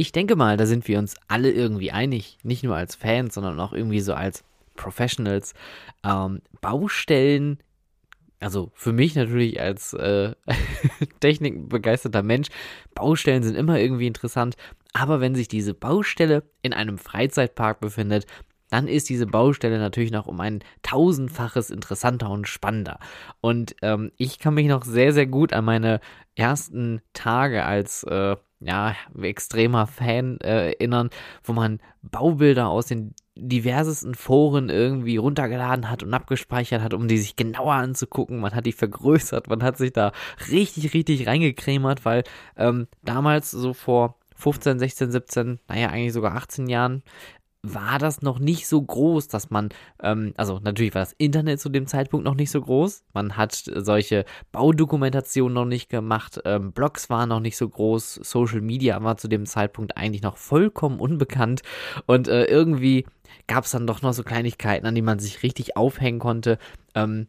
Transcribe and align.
Ich 0.00 0.12
denke 0.12 0.34
mal, 0.34 0.56
da 0.56 0.64
sind 0.64 0.88
wir 0.88 0.98
uns 0.98 1.14
alle 1.28 1.50
irgendwie 1.50 1.92
einig, 1.92 2.38
nicht 2.42 2.64
nur 2.64 2.74
als 2.74 2.94
Fans, 2.94 3.34
sondern 3.34 3.60
auch 3.60 3.74
irgendwie 3.74 4.00
so 4.00 4.14
als 4.14 4.44
Professionals. 4.74 5.52
Ähm, 6.02 6.40
Baustellen, 6.62 7.58
also 8.38 8.70
für 8.72 8.94
mich 8.94 9.14
natürlich 9.14 9.60
als 9.60 9.92
äh, 9.92 10.32
technikbegeisterter 11.20 12.22
Mensch, 12.22 12.48
Baustellen 12.94 13.42
sind 13.42 13.56
immer 13.56 13.78
irgendwie 13.78 14.06
interessant. 14.06 14.56
Aber 14.94 15.20
wenn 15.20 15.34
sich 15.34 15.48
diese 15.48 15.74
Baustelle 15.74 16.44
in 16.62 16.72
einem 16.72 16.96
Freizeitpark 16.96 17.80
befindet, 17.80 18.24
dann 18.70 18.88
ist 18.88 19.10
diese 19.10 19.26
Baustelle 19.26 19.78
natürlich 19.78 20.12
noch 20.12 20.28
um 20.28 20.40
ein 20.40 20.60
tausendfaches 20.82 21.68
interessanter 21.68 22.30
und 22.30 22.48
spannender. 22.48 23.00
Und 23.42 23.76
ähm, 23.82 24.12
ich 24.16 24.38
kann 24.38 24.54
mich 24.54 24.66
noch 24.66 24.86
sehr, 24.86 25.12
sehr 25.12 25.26
gut 25.26 25.52
an 25.52 25.66
meine 25.66 26.00
ersten 26.36 27.02
Tage 27.12 27.66
als 27.66 28.02
äh, 28.04 28.36
ja, 28.60 28.94
extremer 29.20 29.86
Fan 29.86 30.38
äh, 30.40 30.72
erinnern, 30.72 31.10
wo 31.42 31.52
man 31.52 31.80
Baubilder 32.02 32.68
aus 32.68 32.86
den 32.86 33.14
diversesten 33.34 34.14
Foren 34.14 34.68
irgendwie 34.68 35.16
runtergeladen 35.16 35.88
hat 35.88 36.02
und 36.02 36.12
abgespeichert 36.12 36.82
hat, 36.82 36.92
um 36.92 37.08
die 37.08 37.16
sich 37.16 37.36
genauer 37.36 37.74
anzugucken. 37.74 38.40
Man 38.40 38.54
hat 38.54 38.66
die 38.66 38.72
vergrößert, 38.72 39.48
man 39.48 39.62
hat 39.62 39.78
sich 39.78 39.92
da 39.92 40.12
richtig, 40.50 40.92
richtig 40.92 41.26
reingecremert, 41.26 42.04
weil 42.04 42.24
ähm, 42.56 42.86
damals 43.02 43.50
so 43.50 43.72
vor 43.72 44.16
15, 44.36 44.78
16, 44.78 45.12
17, 45.12 45.60
naja, 45.68 45.88
eigentlich 45.88 46.12
sogar 46.12 46.34
18 46.34 46.68
Jahren, 46.68 47.02
war 47.62 47.98
das 47.98 48.22
noch 48.22 48.38
nicht 48.38 48.66
so 48.66 48.80
groß, 48.80 49.28
dass 49.28 49.50
man, 49.50 49.68
ähm, 50.02 50.32
also 50.36 50.60
natürlich 50.60 50.94
war 50.94 51.02
das 51.02 51.12
Internet 51.12 51.60
zu 51.60 51.68
dem 51.68 51.86
Zeitpunkt 51.86 52.24
noch 52.24 52.34
nicht 52.34 52.50
so 52.50 52.60
groß. 52.60 53.04
Man 53.12 53.36
hat 53.36 53.52
solche 53.52 54.24
Baudokumentationen 54.50 55.54
noch 55.54 55.66
nicht 55.66 55.90
gemacht, 55.90 56.40
ähm, 56.44 56.72
Blogs 56.72 57.10
waren 57.10 57.28
noch 57.28 57.40
nicht 57.40 57.56
so 57.56 57.68
groß, 57.68 58.14
Social 58.22 58.62
Media 58.62 59.02
war 59.02 59.18
zu 59.18 59.28
dem 59.28 59.44
Zeitpunkt 59.44 59.96
eigentlich 59.96 60.22
noch 60.22 60.38
vollkommen 60.38 61.00
unbekannt 61.00 61.60
und 62.06 62.28
äh, 62.28 62.44
irgendwie 62.44 63.06
gab 63.46 63.64
es 63.64 63.72
dann 63.72 63.86
doch 63.86 64.00
noch 64.00 64.14
so 64.14 64.22
Kleinigkeiten, 64.22 64.86
an 64.86 64.94
die 64.94 65.02
man 65.02 65.18
sich 65.18 65.42
richtig 65.42 65.76
aufhängen 65.76 66.18
konnte. 66.18 66.58
Ähm, 66.94 67.26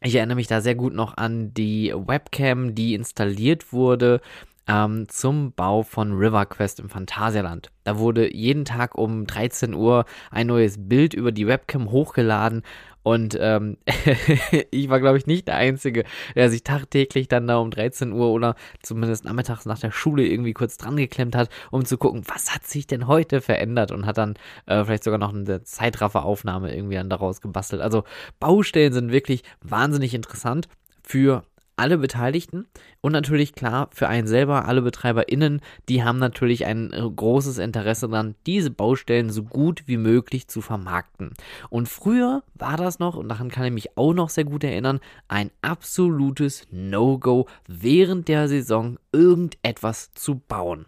ich 0.00 0.14
erinnere 0.16 0.36
mich 0.36 0.48
da 0.48 0.60
sehr 0.60 0.74
gut 0.74 0.94
noch 0.94 1.16
an 1.16 1.54
die 1.54 1.92
Webcam, 1.94 2.74
die 2.74 2.94
installiert 2.94 3.72
wurde 3.72 4.20
ähm, 4.66 5.08
zum 5.08 5.52
Bau 5.52 5.82
von 5.82 6.12
River 6.12 6.46
Quest 6.46 6.80
im 6.80 6.88
Phantasialand. 6.88 7.70
Da 7.84 7.98
wurde 7.98 8.34
jeden 8.34 8.64
Tag 8.64 8.96
um 8.96 9.26
13 9.26 9.74
Uhr 9.74 10.04
ein 10.30 10.46
neues 10.46 10.76
Bild 10.78 11.14
über 11.14 11.32
die 11.32 11.46
Webcam 11.46 11.90
hochgeladen 11.90 12.62
und 13.02 13.36
ähm, 13.40 13.78
ich 14.70 14.88
war, 14.88 15.00
glaube 15.00 15.18
ich, 15.18 15.26
nicht 15.26 15.48
der 15.48 15.56
Einzige, 15.56 16.04
der 16.36 16.50
sich 16.50 16.62
tagtäglich 16.62 17.26
dann 17.28 17.48
da 17.48 17.56
um 17.56 17.70
13 17.70 18.12
Uhr 18.12 18.28
oder 18.28 18.54
zumindest 18.82 19.24
nachmittags 19.24 19.66
nach 19.66 19.78
der 19.78 19.90
Schule 19.90 20.24
irgendwie 20.24 20.52
kurz 20.52 20.76
dran 20.76 20.96
geklemmt 20.96 21.34
hat, 21.34 21.48
um 21.70 21.84
zu 21.84 21.98
gucken, 21.98 22.22
was 22.26 22.54
hat 22.54 22.64
sich 22.64 22.86
denn 22.86 23.08
heute 23.08 23.40
verändert 23.40 23.90
und 23.90 24.06
hat 24.06 24.18
dann 24.18 24.34
äh, 24.66 24.84
vielleicht 24.84 25.04
sogar 25.04 25.18
noch 25.18 25.34
eine 25.34 25.64
Zeitrafferaufnahme 25.64 26.74
irgendwie 26.74 26.94
dann 26.94 27.10
daraus 27.10 27.40
gebastelt. 27.40 27.82
Also 27.82 28.04
Baustellen 28.38 28.92
sind 28.92 29.10
wirklich 29.10 29.42
wahnsinnig 29.60 30.14
interessant 30.14 30.68
für 31.02 31.42
alle 31.76 31.98
Beteiligten 31.98 32.66
und 33.00 33.12
natürlich 33.12 33.54
klar 33.54 33.88
für 33.92 34.08
einen 34.08 34.26
selber, 34.26 34.66
alle 34.66 34.82
BetreiberInnen, 34.82 35.60
die 35.88 36.04
haben 36.04 36.18
natürlich 36.18 36.66
ein 36.66 36.92
äh, 36.92 37.00
großes 37.00 37.58
Interesse 37.58 38.08
daran, 38.08 38.34
diese 38.46 38.70
Baustellen 38.70 39.30
so 39.30 39.42
gut 39.42 39.84
wie 39.86 39.96
möglich 39.96 40.48
zu 40.48 40.60
vermarkten. 40.60 41.34
Und 41.70 41.88
früher 41.88 42.42
war 42.54 42.76
das 42.76 42.98
noch, 42.98 43.16
und 43.16 43.28
daran 43.28 43.50
kann 43.50 43.64
ich 43.64 43.72
mich 43.72 43.96
auch 43.96 44.12
noch 44.12 44.28
sehr 44.28 44.44
gut 44.44 44.64
erinnern, 44.64 45.00
ein 45.28 45.50
absolutes 45.62 46.66
No-Go 46.70 47.46
während 47.66 48.28
der 48.28 48.48
Saison 48.48 48.98
irgendetwas 49.12 50.12
zu 50.14 50.36
bauen. 50.36 50.86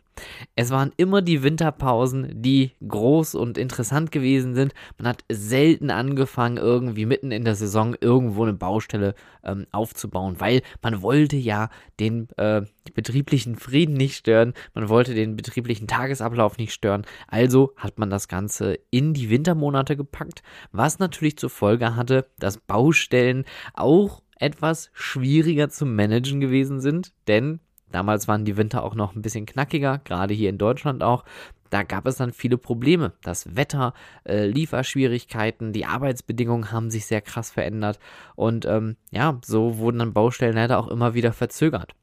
Es 0.54 0.70
waren 0.70 0.92
immer 0.96 1.22
die 1.22 1.42
Winterpausen, 1.42 2.42
die 2.42 2.72
groß 2.86 3.34
und 3.34 3.58
interessant 3.58 4.12
gewesen 4.12 4.54
sind. 4.54 4.72
Man 4.98 5.08
hat 5.08 5.24
selten 5.30 5.90
angefangen, 5.90 6.56
irgendwie 6.56 7.06
mitten 7.06 7.30
in 7.30 7.44
der 7.44 7.54
Saison 7.54 7.96
irgendwo 8.00 8.42
eine 8.44 8.52
Baustelle 8.52 9.14
ähm, 9.42 9.66
aufzubauen, 9.72 10.36
weil 10.38 10.62
man 10.82 11.02
wollte 11.02 11.36
ja 11.36 11.70
den 12.00 12.28
äh, 12.36 12.62
betrieblichen 12.94 13.56
Frieden 13.56 13.94
nicht 13.94 14.16
stören, 14.16 14.54
man 14.74 14.88
wollte 14.88 15.14
den 15.14 15.36
betrieblichen 15.36 15.86
Tagesablauf 15.86 16.58
nicht 16.58 16.72
stören. 16.72 17.06
Also 17.28 17.72
hat 17.76 17.98
man 17.98 18.10
das 18.10 18.28
Ganze 18.28 18.78
in 18.90 19.14
die 19.14 19.30
Wintermonate 19.30 19.96
gepackt, 19.96 20.42
was 20.72 20.98
natürlich 20.98 21.38
zur 21.38 21.50
Folge 21.50 21.96
hatte, 21.96 22.26
dass 22.38 22.58
Baustellen 22.58 23.44
auch 23.74 24.22
etwas 24.38 24.90
schwieriger 24.92 25.68
zu 25.68 25.86
managen 25.86 26.40
gewesen 26.40 26.80
sind, 26.80 27.12
denn 27.28 27.60
Damals 27.94 28.26
waren 28.26 28.44
die 28.44 28.56
Winter 28.56 28.82
auch 28.82 28.96
noch 28.96 29.14
ein 29.14 29.22
bisschen 29.22 29.46
knackiger, 29.46 30.00
gerade 30.02 30.34
hier 30.34 30.50
in 30.50 30.58
Deutschland 30.58 31.04
auch. 31.04 31.24
Da 31.70 31.84
gab 31.84 32.08
es 32.08 32.16
dann 32.16 32.32
viele 32.32 32.58
Probleme. 32.58 33.12
Das 33.22 33.54
Wetter, 33.54 33.94
äh, 34.24 34.46
Lieferschwierigkeiten, 34.46 35.72
die 35.72 35.86
Arbeitsbedingungen 35.86 36.72
haben 36.72 36.90
sich 36.90 37.06
sehr 37.06 37.20
krass 37.20 37.52
verändert. 37.52 38.00
Und 38.34 38.66
ähm, 38.66 38.96
ja, 39.12 39.38
so 39.44 39.78
wurden 39.78 40.00
dann 40.00 40.12
Baustellen 40.12 40.56
leider 40.56 40.80
auch 40.80 40.88
immer 40.88 41.14
wieder 41.14 41.32
verzögert. 41.32 41.94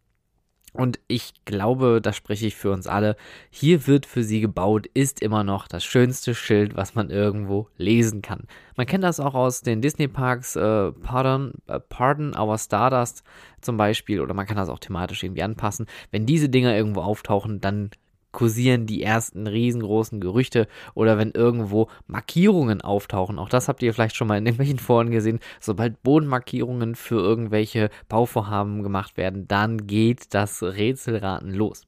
Und 0.73 0.99
ich 1.07 1.33
glaube, 1.43 1.99
da 2.01 2.13
spreche 2.13 2.47
ich 2.47 2.55
für 2.55 2.71
uns 2.71 2.87
alle. 2.87 3.17
Hier 3.49 3.87
wird 3.87 4.05
für 4.05 4.23
sie 4.23 4.39
gebaut, 4.39 4.87
ist 4.93 5.21
immer 5.21 5.43
noch 5.43 5.67
das 5.67 5.83
schönste 5.83 6.33
Schild, 6.33 6.77
was 6.77 6.95
man 6.95 7.09
irgendwo 7.09 7.67
lesen 7.77 8.21
kann. 8.21 8.47
Man 8.77 8.85
kennt 8.85 9.03
das 9.03 9.19
auch 9.19 9.33
aus 9.33 9.61
den 9.61 9.81
Disney-Parks, 9.81 10.55
äh, 10.55 10.91
Pardon, 10.93 11.53
äh, 11.67 11.79
Pardon 11.79 12.37
Our 12.37 12.57
Stardust 12.57 13.23
zum 13.59 13.75
Beispiel, 13.75 14.21
oder 14.21 14.33
man 14.33 14.45
kann 14.45 14.55
das 14.55 14.69
auch 14.69 14.79
thematisch 14.79 15.23
irgendwie 15.23 15.43
anpassen. 15.43 15.87
Wenn 16.09 16.25
diese 16.25 16.47
Dinger 16.47 16.75
irgendwo 16.75 17.01
auftauchen, 17.01 17.59
dann 17.59 17.91
kursieren 18.31 18.85
die 18.85 19.03
ersten 19.03 19.47
riesengroßen 19.47 20.19
Gerüchte 20.19 20.67
oder 20.93 21.17
wenn 21.17 21.31
irgendwo 21.31 21.87
Markierungen 22.07 22.81
auftauchen. 22.81 23.39
Auch 23.39 23.49
das 23.49 23.67
habt 23.67 23.83
ihr 23.83 23.93
vielleicht 23.93 24.15
schon 24.15 24.27
mal 24.27 24.37
in 24.37 24.45
irgendwelchen 24.45 24.79
Foren 24.91 25.11
gesehen. 25.11 25.39
Sobald 25.59 26.01
Bodenmarkierungen 26.03 26.95
für 26.95 27.19
irgendwelche 27.19 27.89
Bauvorhaben 28.07 28.83
gemacht 28.83 29.17
werden, 29.17 29.47
dann 29.47 29.87
geht 29.87 30.33
das 30.33 30.63
Rätselraten 30.63 31.53
los. 31.53 31.83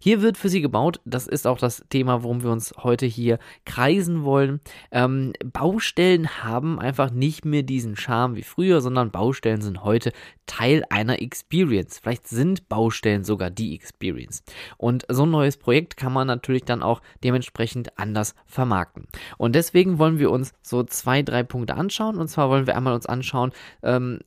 Hier 0.00 0.22
wird 0.22 0.36
für 0.36 0.48
sie 0.48 0.60
gebaut. 0.60 1.00
Das 1.04 1.26
ist 1.26 1.46
auch 1.46 1.58
das 1.58 1.84
Thema, 1.88 2.22
worum 2.22 2.42
wir 2.42 2.50
uns 2.50 2.74
heute 2.82 3.06
hier 3.06 3.38
kreisen 3.64 4.24
wollen. 4.24 4.60
Ähm, 4.90 5.32
Baustellen 5.44 6.42
haben 6.42 6.78
einfach 6.78 7.10
nicht 7.10 7.44
mehr 7.44 7.62
diesen 7.62 7.96
Charme 7.96 8.36
wie 8.36 8.42
früher, 8.42 8.80
sondern 8.80 9.10
Baustellen 9.10 9.62
sind 9.62 9.84
heute 9.84 10.12
Teil 10.46 10.84
einer 10.90 11.20
Experience. 11.22 11.98
Vielleicht 11.98 12.28
sind 12.28 12.68
Baustellen 12.68 13.24
sogar 13.24 13.50
die 13.50 13.74
Experience. 13.74 14.42
Und 14.76 15.06
so 15.08 15.24
ein 15.24 15.30
neues 15.30 15.56
Projekt 15.56 15.96
kann 15.96 16.12
man 16.12 16.26
natürlich 16.26 16.64
dann 16.64 16.82
auch 16.82 17.00
dementsprechend 17.22 17.98
anders 17.98 18.34
vermarkten. 18.46 19.06
Und 19.38 19.54
deswegen 19.54 19.98
wollen 19.98 20.18
wir 20.18 20.30
uns 20.30 20.52
so 20.62 20.82
zwei, 20.82 21.22
drei 21.22 21.42
Punkte 21.42 21.74
anschauen. 21.74 22.18
Und 22.18 22.28
zwar 22.28 22.50
wollen 22.50 22.66
wir 22.66 22.76
einmal 22.76 22.94
uns 22.94 23.06
anschauen, 23.06 23.52
ähm, 23.82 24.20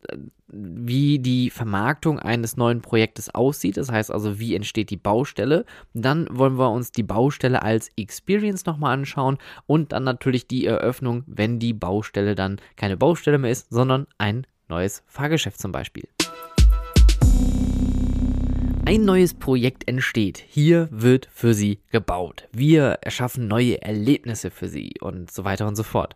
wie 0.49 1.19
die 1.19 1.49
Vermarktung 1.49 2.19
eines 2.19 2.57
neuen 2.57 2.81
Projektes 2.81 3.33
aussieht. 3.33 3.77
Das 3.77 3.91
heißt 3.91 4.11
also, 4.11 4.39
wie 4.39 4.55
entsteht 4.55 4.89
die 4.89 4.97
Baustelle. 4.97 5.65
Dann 5.93 6.27
wollen 6.31 6.57
wir 6.57 6.71
uns 6.71 6.91
die 6.91 7.03
Baustelle 7.03 7.61
als 7.61 7.91
Experience 7.97 8.65
nochmal 8.65 8.93
anschauen 8.93 9.37
und 9.65 9.91
dann 9.91 10.03
natürlich 10.03 10.47
die 10.47 10.65
Eröffnung, 10.65 11.23
wenn 11.27 11.59
die 11.59 11.73
Baustelle 11.73 12.35
dann 12.35 12.59
keine 12.75 12.97
Baustelle 12.97 13.37
mehr 13.37 13.51
ist, 13.51 13.69
sondern 13.69 14.07
ein 14.17 14.47
neues 14.69 15.03
Fahrgeschäft 15.07 15.59
zum 15.59 15.71
Beispiel. 15.71 16.07
Ein 18.87 19.03
neues 19.03 19.33
Projekt 19.33 19.85
entsteht. 19.89 20.41
Hier 20.47 20.87
wird 20.91 21.27
für 21.33 21.53
Sie 21.53 21.79
gebaut. 21.91 22.47
Wir 22.53 22.99
erschaffen 23.01 23.49
neue 23.49 23.81
Erlebnisse 23.81 24.49
für 24.49 24.69
Sie 24.69 24.93
und 25.01 25.29
so 25.29 25.43
weiter 25.43 25.67
und 25.67 25.75
so 25.75 25.83
fort. 25.83 26.15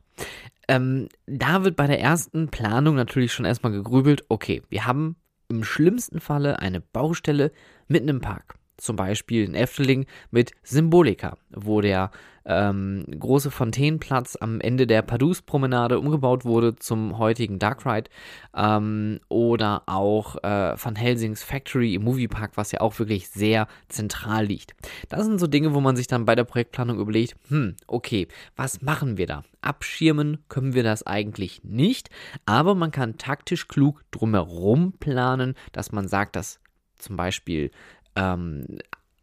Ähm, 0.67 1.09
da 1.25 1.63
wird 1.63 1.75
bei 1.75 1.87
der 1.87 1.99
ersten 1.99 2.49
Planung 2.49 2.95
natürlich 2.95 3.33
schon 3.33 3.45
erstmal 3.45 3.71
gegrübelt, 3.71 4.25
okay, 4.29 4.61
wir 4.69 4.85
haben 4.85 5.15
im 5.49 5.63
schlimmsten 5.63 6.19
Falle 6.19 6.59
eine 6.59 6.81
Baustelle 6.81 7.51
mitten 7.87 8.07
im 8.07 8.21
Park. 8.21 8.55
Zum 8.81 8.95
Beispiel 8.95 9.43
in 9.43 9.53
Efteling 9.53 10.07
mit 10.31 10.53
Symbolika, 10.63 11.37
wo 11.51 11.81
der 11.81 12.09
ähm, 12.45 13.05
große 13.07 13.51
Fontänenplatz 13.51 14.35
am 14.41 14.59
Ende 14.59 14.87
der 14.87 15.03
Padus-Promenade 15.03 15.99
umgebaut 15.99 16.45
wurde 16.45 16.75
zum 16.75 17.19
heutigen 17.19 17.59
Dark 17.59 17.85
Ride. 17.85 18.09
Ähm, 18.55 19.19
oder 19.29 19.83
auch 19.85 20.35
äh, 20.43 20.75
Van 20.83 20.95
Helsings 20.95 21.43
Factory 21.43 21.93
im 21.93 22.03
Moviepark, 22.03 22.57
was 22.57 22.71
ja 22.71 22.81
auch 22.81 22.97
wirklich 22.97 23.29
sehr 23.29 23.67
zentral 23.87 24.45
liegt. 24.45 24.73
Das 25.09 25.25
sind 25.25 25.39
so 25.39 25.45
Dinge, 25.45 25.75
wo 25.75 25.79
man 25.79 25.95
sich 25.95 26.07
dann 26.07 26.25
bei 26.25 26.33
der 26.33 26.43
Projektplanung 26.43 26.99
überlegt, 26.99 27.35
hm, 27.49 27.75
okay, 27.85 28.27
was 28.55 28.81
machen 28.81 29.17
wir 29.17 29.27
da? 29.27 29.43
Abschirmen 29.61 30.43
können 30.49 30.73
wir 30.73 30.81
das 30.81 31.05
eigentlich 31.05 31.63
nicht, 31.63 32.09
aber 32.47 32.73
man 32.73 32.89
kann 32.89 33.19
taktisch 33.19 33.67
klug 33.67 34.03
drumherum 34.09 34.93
planen, 34.93 35.53
dass 35.71 35.91
man 35.91 36.07
sagt, 36.07 36.35
dass 36.35 36.59
zum 36.97 37.17
Beispiel 37.17 37.71
ähm, 38.15 38.65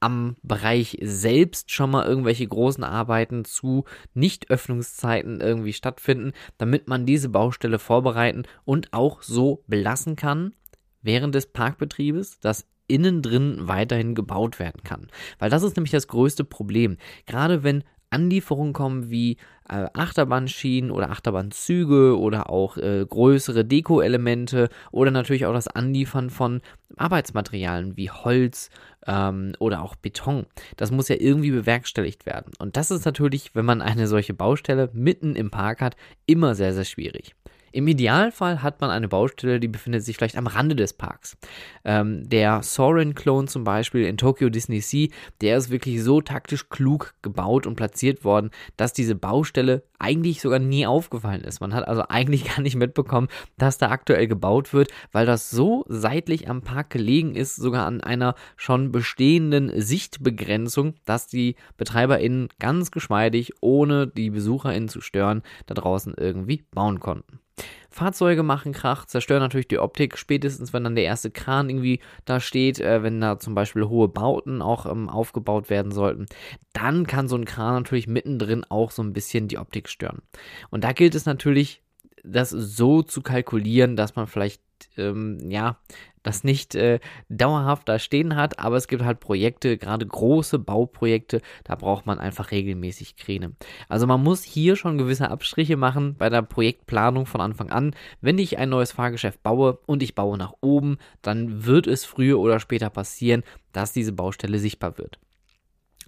am 0.01 0.37
Bereich 0.43 0.99
selbst 1.03 1.73
schon 1.73 1.91
mal 1.91 2.07
irgendwelche 2.07 2.47
großen 2.47 2.85
Arbeiten 2.85 3.45
zu 3.45 3.85
Nicht-Öffnungszeiten 4.15 5.41
irgendwie 5.41 5.73
stattfinden, 5.73 6.33
damit 6.57 6.89
man 6.89 7.07
diese 7.07 7.29
Baustelle 7.29 7.79
vorbereiten 7.79 8.45
und 8.65 8.93
auch 8.93 9.23
so 9.23 9.65
belassen 9.67 10.17
kann 10.17 10.55
während 11.03 11.35
des 11.35 11.47
Parkbetriebes, 11.47 12.39
dass 12.41 12.67
innen 12.87 13.23
drin 13.23 13.59
weiterhin 13.61 14.15
gebaut 14.15 14.59
werden 14.59 14.83
kann. 14.83 15.09
Weil 15.39 15.51
das 15.51 15.63
ist 15.63 15.77
nämlich 15.77 15.93
das 15.93 16.09
größte 16.09 16.45
Problem. 16.45 16.97
Gerade 17.27 17.63
wenn 17.63 17.85
Anlieferungen 18.11 18.73
kommen 18.73 19.11
wie 19.11 19.37
äh, 19.69 19.87
Achterbahnschienen 19.93 20.91
oder 20.91 21.11
Achterbahnzüge 21.11 22.19
oder 22.19 22.51
auch 22.51 22.77
äh, 22.77 23.05
größere 23.09 23.65
Deko-Elemente 23.65 24.69
oder 24.91 25.11
natürlich 25.11 25.47
auch 25.47 25.53
das 25.53 25.69
Anliefern 25.69 26.31
von 26.31 26.61
Arbeitsmaterialien 26.97 27.97
wie 27.97 28.11
Holz 28.11 28.71
ähm, 29.07 29.53
oder 29.59 29.83
auch 29.83 29.95
Beton. 29.97 30.47
Das 30.77 30.91
muss 30.91 31.09
ja 31.09 31.17
irgendwie 31.19 31.51
bewerkstelligt 31.51 32.27
werden. 32.27 32.53
Und 32.59 32.77
das 32.77 32.91
ist 32.91 33.05
natürlich, 33.05 33.55
wenn 33.55 33.65
man 33.65 33.83
eine 33.83 34.07
solche 34.07 34.35
Baustelle 34.35 34.91
mitten 34.93 35.37
im 35.37 35.51
Park 35.51 35.81
hat, 35.81 35.97
immer 36.27 36.55
sehr, 36.55 36.73
sehr 36.73 36.85
schwierig. 36.85 37.35
Im 37.73 37.87
Idealfall 37.87 38.63
hat 38.63 38.81
man 38.81 38.91
eine 38.91 39.09
Baustelle, 39.09 39.61
die 39.61 39.69
befindet 39.69 40.05
sich 40.05 40.17
vielleicht 40.17 40.37
am 40.37 40.47
Rande 40.47 40.77
des 40.77 40.93
Parks. 40.93 41.37
Ähm, 41.85 42.29
der 42.29 42.63
Soren-Clone 42.63 43.49
zum 43.49 43.65
Beispiel 43.65 44.05
in 44.05 44.17
Tokyo 44.17 44.49
Disney 44.49 44.81
Sea, 44.81 45.09
der 45.41 45.57
ist 45.57 45.71
wirklich 45.71 46.03
so 46.03 46.21
taktisch 46.21 46.69
klug 46.69 47.15
gebaut 47.23 47.67
und 47.67 47.77
platziert 47.77 48.25
worden, 48.25 48.51
dass 48.77 48.93
diese 48.93 49.15
Baustelle 49.15 49.83
eigentlich 49.99 50.41
sogar 50.41 50.59
nie 50.59 50.87
aufgefallen 50.87 51.43
ist. 51.43 51.61
Man 51.61 51.75
hat 51.75 51.87
also 51.87 52.05
eigentlich 52.09 52.45
gar 52.57 52.63
nicht 52.63 52.77
mitbekommen, 52.77 53.29
dass 53.57 53.79
da 53.79 53.91
aktuell 53.91 54.27
gebaut 54.27 54.73
wird, 54.73 54.91
weil 55.13 55.27
das 55.27 55.51
so 55.51 55.85
seitlich 55.89 56.49
am 56.49 56.63
Park 56.63 56.91
gelegen 56.91 57.35
ist, 57.35 57.57
sogar 57.57 57.87
an 57.87 58.01
einer 58.01 58.35
schon 58.57 58.93
bestehenden 58.93 59.73
Sichtbegrenzung, 59.81 60.95
dass 61.05 61.27
die 61.27 61.57
BetreiberInnen 61.77 62.49
ganz 62.59 62.91
geschmeidig, 62.91 63.53
ohne 63.61 64.07
die 64.07 64.31
BesucherInnen 64.31 64.89
zu 64.89 65.01
stören, 65.01 65.43
da 65.67 65.75
draußen 65.75 66.15
irgendwie 66.17 66.65
bauen 66.71 67.01
konnten. 67.01 67.41
Fahrzeuge 67.91 68.43
machen 68.43 68.73
Krach, 68.73 69.07
zerstören 69.07 69.41
natürlich 69.41 69.69
die 69.69 69.79
Optik, 69.79 70.19
spätestens 70.19 70.73
wenn 70.73 70.85
dann 70.85 70.95
der 70.95 71.05
erste 71.05 71.31
Kran 71.31 71.69
irgendwie 71.69 72.01
da 72.25 72.41
steht, 72.41 72.81
äh, 72.81 73.03
wenn 73.03 73.21
da 73.21 73.39
zum 73.39 73.55
Beispiel 73.55 73.85
hohe 73.85 74.09
Bauten 74.09 74.63
auch 74.63 74.87
ähm, 74.87 75.09
aufgebaut 75.09 75.71
werden 75.71 75.93
sollten, 75.93 76.27
dann 76.73 77.07
kann 77.07 77.29
so 77.29 77.37
ein 77.37 77.45
Kran 77.45 77.75
natürlich 77.75 78.07
mittendrin 78.07 78.65
auch 78.69 78.91
so 78.91 79.03
ein 79.03 79.13
bisschen 79.13 79.49
die 79.49 79.59
Optik 79.59 79.89
stören. 79.89 80.23
Und 80.71 80.85
da 80.85 80.93
gilt 80.93 81.15
es 81.15 81.27
natürlich, 81.27 81.83
das 82.25 82.51
so 82.51 83.03
zu 83.03 83.23
kalkulieren, 83.23 83.97
dass 83.97 84.17
man 84.17 84.27
vielleicht 84.27 84.63
ähm, 84.97 85.39
ja, 85.51 85.79
das 86.23 86.45
nicht 86.45 86.75
äh, 86.75 87.01
dauerhaft 87.29 87.89
da 87.89 87.99
stehen 87.99 88.37
hat, 88.37 88.59
aber 88.59 88.77
es 88.77 88.89
gibt 88.89 89.05
halt 89.05 89.21
Projekte, 89.21 89.79
gerade 89.79 90.07
große 90.07 90.59
Bauprojekte, 90.59 91.41
da 91.65 91.75
braucht 91.75 92.07
man 92.07 92.19
einfach 92.19 92.51
regelmäßig 92.51 93.17
Kräne. 93.17 93.53
Also 93.89 94.07
man 94.07 94.23
muss 94.23 94.43
hier 94.43 94.77
schon 94.77 94.99
gewisse 94.99 95.31
Abstriche 95.31 95.77
machen 95.77 96.17
bei 96.17 96.29
der 96.29 96.43
Projektplanung 96.43 97.27
von 97.27 97.41
Anfang 97.41 97.71
an. 97.71 97.95
Wenn 98.21 98.39
ich 98.39 98.59
ein 98.59 98.69
neues 98.69 98.93
Fahrgeschäft 98.93 99.43
baue 99.43 99.79
und 99.87 100.03
ich 100.03 100.15
baue 100.15 100.39
nach 100.39 100.55
oben, 100.61 100.99
dann 101.23 101.65
wird 101.65 101.87
es 101.87 102.05
früher 102.05 102.39
oder 102.39 102.61
später 102.61 102.91
passieren, 102.91 103.43
dass 103.73 103.93
diese 103.93 104.13
Baustelle 104.13 104.59
sichtbar 104.59 104.99
wird. 104.99 105.19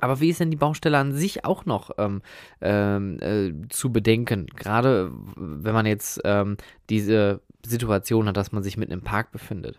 Aber 0.00 0.20
wie 0.20 0.30
ist 0.30 0.40
denn 0.40 0.50
die 0.50 0.56
Baustelle 0.56 0.98
an 0.98 1.12
sich 1.12 1.44
auch 1.44 1.66
noch 1.66 1.90
ähm, 1.98 2.22
ähm, 2.60 3.18
äh, 3.20 3.68
zu 3.68 3.92
bedenken? 3.92 4.46
Gerade 4.46 5.12
wenn 5.36 5.74
man 5.74 5.86
jetzt 5.86 6.20
ähm, 6.24 6.56
diese 6.88 7.42
Situation 7.64 8.26
hat, 8.26 8.36
dass 8.36 8.52
man 8.52 8.62
sich 8.62 8.76
mitten 8.76 8.92
im 8.92 9.02
Park 9.02 9.30
befindet. 9.32 9.78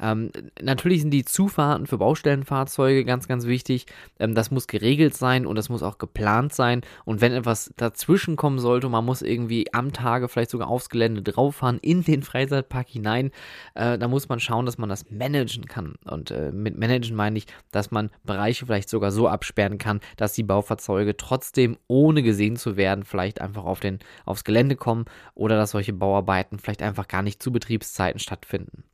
Ähm, 0.00 0.30
natürlich 0.60 1.02
sind 1.02 1.10
die 1.10 1.24
Zufahrten 1.24 1.86
für 1.86 1.98
Baustellenfahrzeuge 1.98 3.04
ganz, 3.04 3.28
ganz 3.28 3.46
wichtig. 3.46 3.86
Ähm, 4.18 4.34
das 4.34 4.50
muss 4.50 4.66
geregelt 4.66 5.14
sein 5.14 5.46
und 5.46 5.56
das 5.56 5.68
muss 5.68 5.82
auch 5.82 5.98
geplant 5.98 6.54
sein. 6.54 6.82
Und 7.04 7.20
wenn 7.20 7.32
etwas 7.32 7.72
dazwischen 7.76 8.36
kommen 8.36 8.58
sollte, 8.58 8.88
man 8.88 9.04
muss 9.04 9.22
irgendwie 9.22 9.72
am 9.72 9.92
Tage 9.92 10.28
vielleicht 10.28 10.50
sogar 10.50 10.68
aufs 10.68 10.88
Gelände 10.88 11.22
drauffahren, 11.22 11.78
in 11.80 12.02
den 12.02 12.22
Freizeitpark 12.22 12.88
hinein, 12.88 13.30
äh, 13.74 13.98
da 13.98 14.08
muss 14.08 14.28
man 14.28 14.40
schauen, 14.40 14.66
dass 14.66 14.78
man 14.78 14.88
das 14.88 15.10
managen 15.10 15.66
kann. 15.66 15.96
Und 16.04 16.30
äh, 16.30 16.50
mit 16.52 16.78
managen 16.78 17.16
meine 17.16 17.38
ich, 17.38 17.46
dass 17.70 17.90
man 17.90 18.10
Bereiche 18.24 18.66
vielleicht 18.66 18.88
sogar 18.88 19.10
so 19.10 19.28
absperren 19.28 19.78
kann, 19.78 20.00
dass 20.16 20.32
die 20.32 20.42
Baufahrzeuge 20.42 21.16
trotzdem, 21.16 21.76
ohne 21.86 22.22
gesehen 22.22 22.56
zu 22.56 22.76
werden, 22.76 23.04
vielleicht 23.04 23.40
einfach 23.40 23.64
auf 23.64 23.80
den, 23.80 23.98
aufs 24.24 24.44
Gelände 24.44 24.76
kommen 24.76 25.04
oder 25.34 25.56
dass 25.56 25.72
solche 25.72 25.92
Bauarbeiten 25.92 26.58
vielleicht 26.58 26.82
einfach 26.82 27.08
gar 27.08 27.22
nicht 27.22 27.42
zu 27.42 27.52
Betriebszeiten 27.52 28.18
stattfinden. 28.18 28.84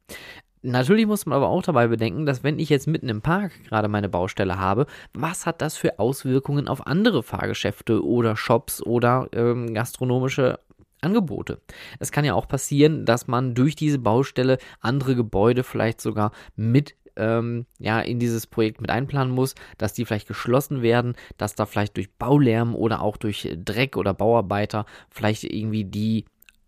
Natürlich 0.63 1.07
muss 1.07 1.27
man 1.27 1.37
aber 1.37 1.49
auch 1.49 1.63
dabei 1.63 1.87
bedenken, 1.87 2.27
dass 2.27 2.43
wenn 2.43 2.59
ich 2.59 2.71
jetzt 2.71 2.89
mitten 2.89 3.09
im 3.09 3.23
Park 3.23 3.53
gerade 3.69 3.87
meine 3.87 4.09
Baustelle 4.09 4.59
habe, 4.59 4.87
was 5.15 5.47
hat 5.47 5.63
das 5.63 5.77
für 5.77 6.01
Auswirkungen 6.01 6.67
auf 6.67 6.87
andere 6.89 7.23
Fahrgeschäfte 7.23 8.05
oder 8.05 8.37
Shops 8.37 8.83
oder 8.83 9.29
ähm, 9.33 9.75
gastronomische 9.75 10.59
Angebote. 11.03 11.61
Es 12.01 12.11
kann 12.11 12.25
ja 12.25 12.35
auch 12.35 12.49
passieren, 12.49 13.05
dass 13.05 13.29
man 13.29 13.55
durch 13.55 13.77
diese 13.77 14.01
Baustelle 14.01 14.59
andere 14.81 15.15
Gebäude 15.15 15.63
vielleicht 15.63 16.01
sogar 16.01 16.33
mit 16.57 16.97
ähm, 17.17 17.67
ja, 17.79 18.01
in 18.01 18.19
dieses 18.19 18.47
Projekt 18.47 18.81
mit 18.81 18.91
einplanen 18.91 19.33
muss, 19.33 19.55
dass 19.79 19.95
die 19.95 20.05
vielleicht 20.05 20.29
geschlossen 20.29 20.83
werden, 20.83 21.15
dass 21.39 21.55
da 21.55 21.65
vielleicht 21.67 21.97
durch 21.97 22.13
Baulärm 22.13 22.75
oder 22.75 23.03
auch 23.03 23.17
durch 23.17 23.49
Dreck 23.65 23.97
oder 23.97 24.15
Bauarbeiter 24.15 24.85
vielleicht 25.11 25.45
irgendwie 25.45 25.85
die 25.85 26.27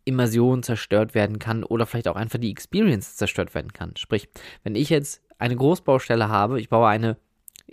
Immersion 0.09 0.63
zerstört 0.63 1.15
werden 1.15 1.39
kann 1.39 1.63
oder 1.63 1.87
vielleicht 1.87 2.09
auch 2.09 2.17
einfach 2.17 2.39
die 2.39 2.51
Experience 2.51 3.17
zerstört 3.17 3.55
werden 3.55 3.73
kann. 3.73 3.97
Sprich, 3.97 4.29
wenn 4.65 4.75
ich 4.75 4.91
jetzt 4.91 5.23
eine 5.39 5.55
Großbaustelle 5.55 6.29
habe, 6.29 6.61
ich 6.61 6.69
baue 6.69 6.89
eine 6.89 7.17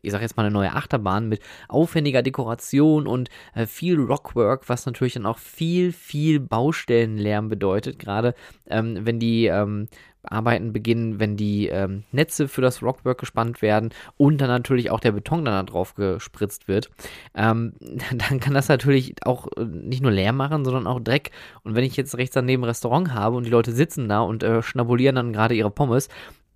ich 0.02 0.12
sag 0.12 0.22
jetzt 0.22 0.38
mal 0.38 0.44
eine 0.44 0.54
neue 0.54 0.74
Achterbahn 0.74 1.28
mit 1.28 1.42
aufwendiger 1.68 2.22
Dekoration 2.22 3.08
und 3.08 3.30
äh, 3.56 3.66
viel 3.66 4.00
Rockwork, 4.00 4.70
was 4.70 4.86
natürlich 4.86 5.14
dann 5.14 5.26
auch 5.26 5.40
viel, 5.40 5.92
viel 5.92 6.40
Baustellenlärm 6.40 7.50
bedeutet, 7.50 7.98
gerade 7.98 8.36
ähm, 8.68 9.00
wenn 9.02 9.20
die 9.20 9.48
ähm, 9.48 9.88
Arbeiten 10.32 10.74
beginnen, 10.74 11.20
wenn 11.20 11.38
die 11.38 11.68
ähm, 11.68 12.04
Netze 12.12 12.48
für 12.48 12.62
das 12.62 12.82
Rockwork 12.82 13.20
gespannt 13.20 13.62
werden 13.62 13.90
und 14.18 14.40
dann 14.40 14.50
natürlich 14.50 14.92
auch 14.92 15.00
der 15.00 15.12
Beton 15.12 15.46
dann 15.46 15.66
da 15.66 15.72
drauf 15.72 15.96
gespritzt 15.96 16.68
wird, 16.68 16.90
ähm, 17.36 17.74
dann 18.12 18.40
kann 18.40 18.54
das 18.54 18.68
natürlich 18.68 19.16
auch 19.26 19.48
äh, 19.58 19.66
nicht 19.66 20.02
nur 20.02 20.12
leer 20.12 20.34
machen, 20.34 20.66
sondern 20.66 20.88
auch 20.88 21.00
Dreck. 21.00 21.32
Und 21.64 21.76
wenn 21.76 21.84
ich 21.84 21.96
jetzt 21.98 22.18
rechts 22.18 22.34
daneben 22.34 22.64
ein 22.64 22.70
Restaurant 22.70 23.14
habe 23.14 23.36
und 23.38 23.46
die 23.46 23.52
Leute 23.52 23.72
sitzen 23.72 24.10
da 24.10 24.22
und 24.22 24.44
äh, 24.44 24.62
schnabulieren 24.62 25.16
dann 25.16 25.34
gerade 25.34 25.56
ihre 25.56 25.72
Pommes, 25.72 26.10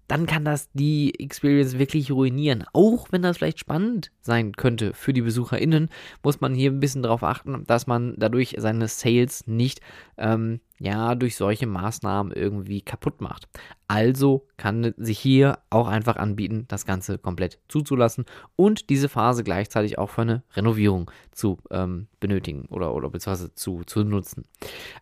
dann 0.10 0.26
kann 0.26 0.44
das 0.44 0.70
die 0.74 1.18
Experience 1.20 1.78
wirklich 1.78 2.12
ruinieren. 2.12 2.66
Auch 2.74 3.12
wenn 3.12 3.22
das 3.22 3.38
vielleicht 3.38 3.60
spannend 3.60 4.12
sein 4.22 4.54
könnte 4.54 4.94
für 4.96 5.14
die 5.14 5.22
BesucherInnen, 5.22 5.90
muss 6.24 6.42
man 6.42 6.56
hier 6.56 6.72
ein 6.72 6.80
bisschen 6.80 7.04
darauf 7.04 7.24
achten, 7.24 7.64
dass 7.68 7.86
man 7.86 8.16
dadurch 8.18 8.56
seine 8.58 8.88
Sales 8.88 9.46
nicht 9.46 9.82
ähm, 10.18 10.62
ja, 10.80 11.14
durch 11.14 11.36
solche 11.36 11.68
Maßnahmen 11.68 12.34
irgendwie 12.34 12.82
kaputt 12.82 13.22
macht. 13.22 13.48
Also 13.88 14.48
kann 14.58 14.96
sich 14.98 15.20
hier 15.20 15.60
auch 15.70 15.88
einfach 15.88 16.16
anbieten, 16.16 16.66
das 16.70 16.88
Ganze 16.88 17.20
komplett 17.20 17.60
zuzulassen 17.68 18.26
und 18.56 18.90
diese 18.90 19.10
Phase 19.10 19.44
gleichzeitig 19.44 20.00
auch 20.00 20.10
für 20.10 20.22
eine 20.24 20.44
Renovierung 20.56 21.12
zu 21.32 21.60
ähm, 21.70 22.08
benötigen 22.20 22.66
oder, 22.70 22.96
oder 22.96 23.12
beziehungsweise 23.12 23.54
zu, 23.54 23.84
zu 23.86 24.04
nutzen. 24.04 24.46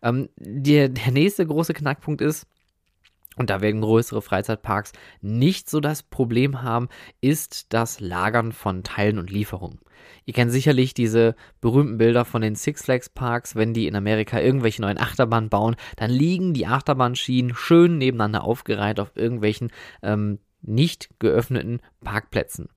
Ähm, 0.02 0.28
der, 0.36 0.90
der 0.90 1.12
nächste 1.12 1.46
große 1.46 1.74
Knackpunkt 1.74 2.22
ist, 2.22 2.46
und 3.38 3.50
da 3.50 3.62
werden 3.62 3.82
größere 3.82 4.22
Freizeitparks 4.22 4.92
nicht 5.22 5.70
so 5.70 5.80
das 5.80 6.04
Problem 6.04 6.62
haben, 6.62 6.90
ist 7.22 7.74
das 7.74 8.00
Lagern 8.00 8.52
von 8.52 8.84
Teilen 8.84 9.20
und 9.20 9.30
Lieferungen. 9.30 9.80
Ihr 10.26 10.34
kennt 10.34 10.52
sicherlich 10.52 10.94
diese 10.94 11.36
berühmten 11.62 11.98
Bilder 11.98 12.26
von 12.26 12.42
den 12.42 12.56
Six 12.56 12.84
Flags 12.84 13.10
Parks, 13.10 13.56
wenn 13.56 13.74
die 13.74 13.88
in 13.88 13.96
Amerika 13.96 14.40
irgendwelche 14.40 14.82
neuen 14.82 15.00
Achterbahnen 15.00 15.50
bauen, 15.50 15.76
dann 15.96 16.12
liegen 16.12 16.54
die 16.54 16.68
Achterbahnschienen 16.68 17.56
schön 17.56 17.98
nebeneinander 17.98 18.44
aufgereiht 18.44 19.00
auf 19.00 19.12
irgendwelchen 19.16 19.72
ähm, 20.02 20.40
nicht 20.62 21.20
geöffneten 21.20 21.80
Parkplätzen 22.04 22.68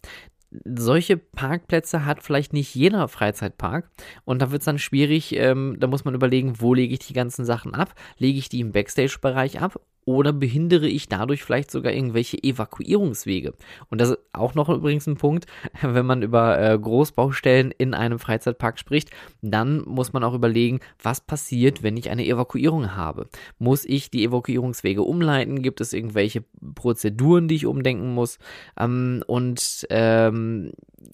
solche 0.50 1.16
Parkplätze 1.16 2.04
hat 2.04 2.22
vielleicht 2.22 2.52
nicht 2.52 2.74
jeder 2.74 3.08
Freizeitpark 3.08 3.90
und 4.24 4.42
da 4.42 4.50
wird 4.50 4.62
es 4.62 4.66
dann 4.66 4.78
schwierig, 4.78 5.34
ähm, 5.36 5.76
da 5.78 5.86
muss 5.86 6.04
man 6.04 6.14
überlegen, 6.14 6.60
wo 6.60 6.74
lege 6.74 6.92
ich 6.92 7.00
die 7.00 7.12
ganzen 7.12 7.44
Sachen 7.44 7.74
ab? 7.74 7.94
Lege 8.18 8.38
ich 8.38 8.48
die 8.48 8.60
im 8.60 8.72
Backstage-Bereich 8.72 9.60
ab 9.60 9.80
oder 10.04 10.32
behindere 10.32 10.88
ich 10.88 11.08
dadurch 11.08 11.42
vielleicht 11.42 11.70
sogar 11.70 11.92
irgendwelche 11.92 12.42
Evakuierungswege? 12.42 13.54
Und 13.88 14.00
das 14.00 14.10
ist 14.10 14.18
auch 14.32 14.54
noch 14.54 14.68
übrigens 14.68 15.06
ein 15.06 15.16
Punkt, 15.16 15.46
wenn 15.82 16.06
man 16.06 16.22
über 16.22 16.58
äh, 16.58 16.78
Großbaustellen 16.78 17.72
in 17.76 17.94
einem 17.94 18.18
Freizeitpark 18.18 18.78
spricht, 18.78 19.10
dann 19.42 19.82
muss 19.86 20.12
man 20.12 20.24
auch 20.24 20.34
überlegen, 20.34 20.80
was 21.02 21.20
passiert, 21.20 21.82
wenn 21.82 21.96
ich 21.96 22.10
eine 22.10 22.26
Evakuierung 22.26 22.96
habe. 22.96 23.28
Muss 23.58 23.84
ich 23.84 24.10
die 24.10 24.24
Evakuierungswege 24.24 25.02
umleiten? 25.02 25.62
Gibt 25.62 25.80
es 25.80 25.92
irgendwelche 25.92 26.44
Prozeduren, 26.74 27.48
die 27.48 27.56
ich 27.56 27.66
umdenken 27.66 28.14
muss? 28.14 28.38
Ähm, 28.78 29.22
und 29.26 29.86
ähm, 29.90 30.72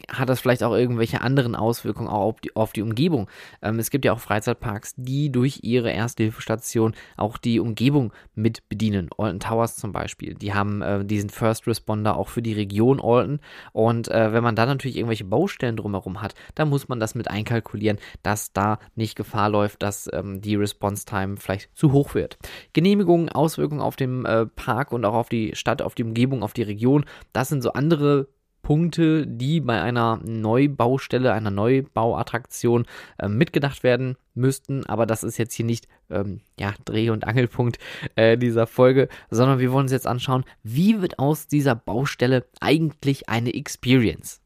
hat 0.08 0.28
das 0.28 0.40
vielleicht 0.40 0.62
auch 0.62 0.74
irgendwelche 0.74 1.20
anderen 1.20 1.54
Auswirkungen 1.54 2.08
auch 2.08 2.22
auf 2.22 2.40
die, 2.40 2.56
auf 2.56 2.72
die 2.72 2.82
Umgebung? 2.82 3.28
Ähm, 3.62 3.78
es 3.78 3.90
gibt 3.90 4.04
ja 4.04 4.12
auch 4.12 4.20
Freizeitparks, 4.20 4.94
die 4.96 5.30
durch 5.30 5.60
ihre 5.62 5.92
Ersthilfestation 5.92 6.94
auch 7.16 7.38
die 7.38 7.60
Umgebung 7.60 8.12
mit 8.34 8.68
bedienen. 8.76 9.08
Alton 9.16 9.40
Towers 9.40 9.76
zum 9.76 9.92
Beispiel. 9.92 10.34
Die 10.34 10.52
haben 10.52 10.82
äh, 10.82 11.04
diesen 11.04 11.30
First 11.30 11.66
Responder 11.66 12.16
auch 12.16 12.28
für 12.28 12.42
die 12.42 12.52
Region 12.52 13.00
Alton. 13.00 13.40
Und 13.72 14.08
äh, 14.08 14.32
wenn 14.34 14.44
man 14.44 14.54
da 14.54 14.66
natürlich 14.66 14.96
irgendwelche 14.96 15.24
Baustellen 15.24 15.76
drumherum 15.76 16.20
hat, 16.20 16.34
dann 16.54 16.68
muss 16.68 16.88
man 16.88 17.00
das 17.00 17.14
mit 17.14 17.30
einkalkulieren, 17.30 17.98
dass 18.22 18.52
da 18.52 18.78
nicht 18.94 19.16
Gefahr 19.16 19.48
läuft, 19.48 19.82
dass 19.82 20.10
ähm, 20.12 20.42
die 20.42 20.56
Response 20.56 21.06
Time 21.06 21.36
vielleicht 21.38 21.74
zu 21.74 21.92
hoch 21.92 22.14
wird. 22.14 22.36
Genehmigungen, 22.74 23.30
Auswirkungen 23.30 23.80
auf 23.80 23.96
den 23.96 24.26
äh, 24.26 24.44
Park 24.44 24.92
und 24.92 25.04
auch 25.06 25.14
auf 25.14 25.30
die 25.30 25.54
Stadt, 25.54 25.80
auf 25.80 25.94
die 25.94 26.04
Umgebung, 26.04 26.42
auf 26.42 26.52
die 26.52 26.62
Region, 26.62 27.06
das 27.32 27.48
sind 27.48 27.62
so 27.62 27.72
andere 27.72 28.28
Punkte, 28.66 29.28
die 29.28 29.60
bei 29.60 29.80
einer 29.80 30.18
Neubaustelle, 30.24 31.32
einer 31.32 31.52
Neubauattraktion 31.52 32.84
äh, 33.16 33.28
mitgedacht 33.28 33.84
werden 33.84 34.16
müssten. 34.34 34.84
Aber 34.86 35.06
das 35.06 35.22
ist 35.22 35.38
jetzt 35.38 35.54
hier 35.54 35.64
nicht 35.64 35.86
ähm, 36.10 36.40
ja, 36.58 36.74
Dreh- 36.84 37.10
und 37.10 37.28
Angelpunkt 37.28 37.78
äh, 38.16 38.36
dieser 38.36 38.66
Folge, 38.66 39.06
sondern 39.30 39.60
wir 39.60 39.70
wollen 39.70 39.84
uns 39.84 39.92
jetzt 39.92 40.08
anschauen, 40.08 40.42
wie 40.64 41.00
wird 41.00 41.20
aus 41.20 41.46
dieser 41.46 41.76
Baustelle 41.76 42.44
eigentlich 42.58 43.28
eine 43.28 43.54
Experience? 43.54 44.40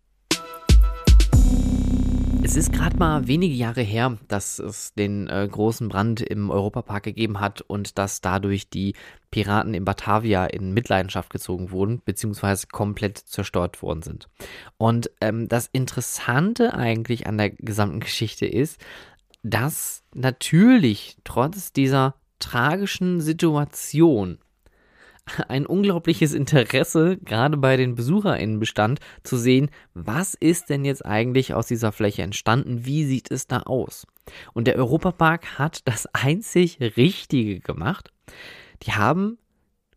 Es 2.51 2.57
ist 2.57 2.73
gerade 2.73 2.97
mal 2.97 3.29
wenige 3.29 3.55
Jahre 3.55 3.83
her, 3.83 4.19
dass 4.27 4.59
es 4.59 4.93
den 4.95 5.29
äh, 5.29 5.47
großen 5.49 5.89
Brand 5.89 6.21
im 6.21 6.51
Europapark 6.51 7.05
gegeben 7.05 7.39
hat 7.39 7.61
und 7.61 7.97
dass 7.97 8.23
dadurch 8.23 8.69
die 8.69 8.97
Piraten 9.31 9.73
in 9.73 9.85
Batavia 9.85 10.47
in 10.47 10.75
Mitleidenschaft 10.75 11.31
gezogen 11.31 11.71
wurden, 11.71 12.03
beziehungsweise 12.05 12.67
komplett 12.67 13.19
zerstört 13.19 13.83
worden 13.83 14.03
sind. 14.03 14.29
Und 14.79 15.13
ähm, 15.21 15.47
das 15.47 15.69
Interessante 15.71 16.75
eigentlich 16.75 17.29
an 17.29 17.39
der 17.39 17.51
gesamten 17.51 18.01
Geschichte 18.01 18.47
ist, 18.47 18.81
dass 19.45 20.03
natürlich 20.13 21.19
trotz 21.23 21.73
dieser 21.73 22.17
tragischen 22.41 23.21
Situation 23.21 24.39
ein 25.49 25.67
unglaubliches 25.67 26.33
Interesse, 26.35 27.19
gerade 27.19 27.57
bei 27.57 27.77
den 27.77 27.95
BesucherInnen 27.95 28.59
bestand, 28.59 29.01
zu 29.23 29.37
sehen, 29.37 29.71
was 29.95 30.35
ist 30.35 30.71
denn 30.71 30.85
jetzt 30.85 31.05
eigentlich 31.05 31.55
aus 31.55 31.67
dieser 31.67 31.93
Fläche 31.93 32.23
entstanden, 32.23 32.85
wie 32.85 33.05
sieht 33.05 33.31
es 33.31 33.47
da 33.47 33.61
aus? 33.61 34.07
Und 34.53 34.67
der 34.67 34.77
Europapark 34.77 35.59
hat 35.59 35.87
das 35.87 36.07
einzig 36.13 36.81
Richtige 36.81 37.61
gemacht. 37.61 38.11
Die 38.83 38.93
haben 38.93 39.39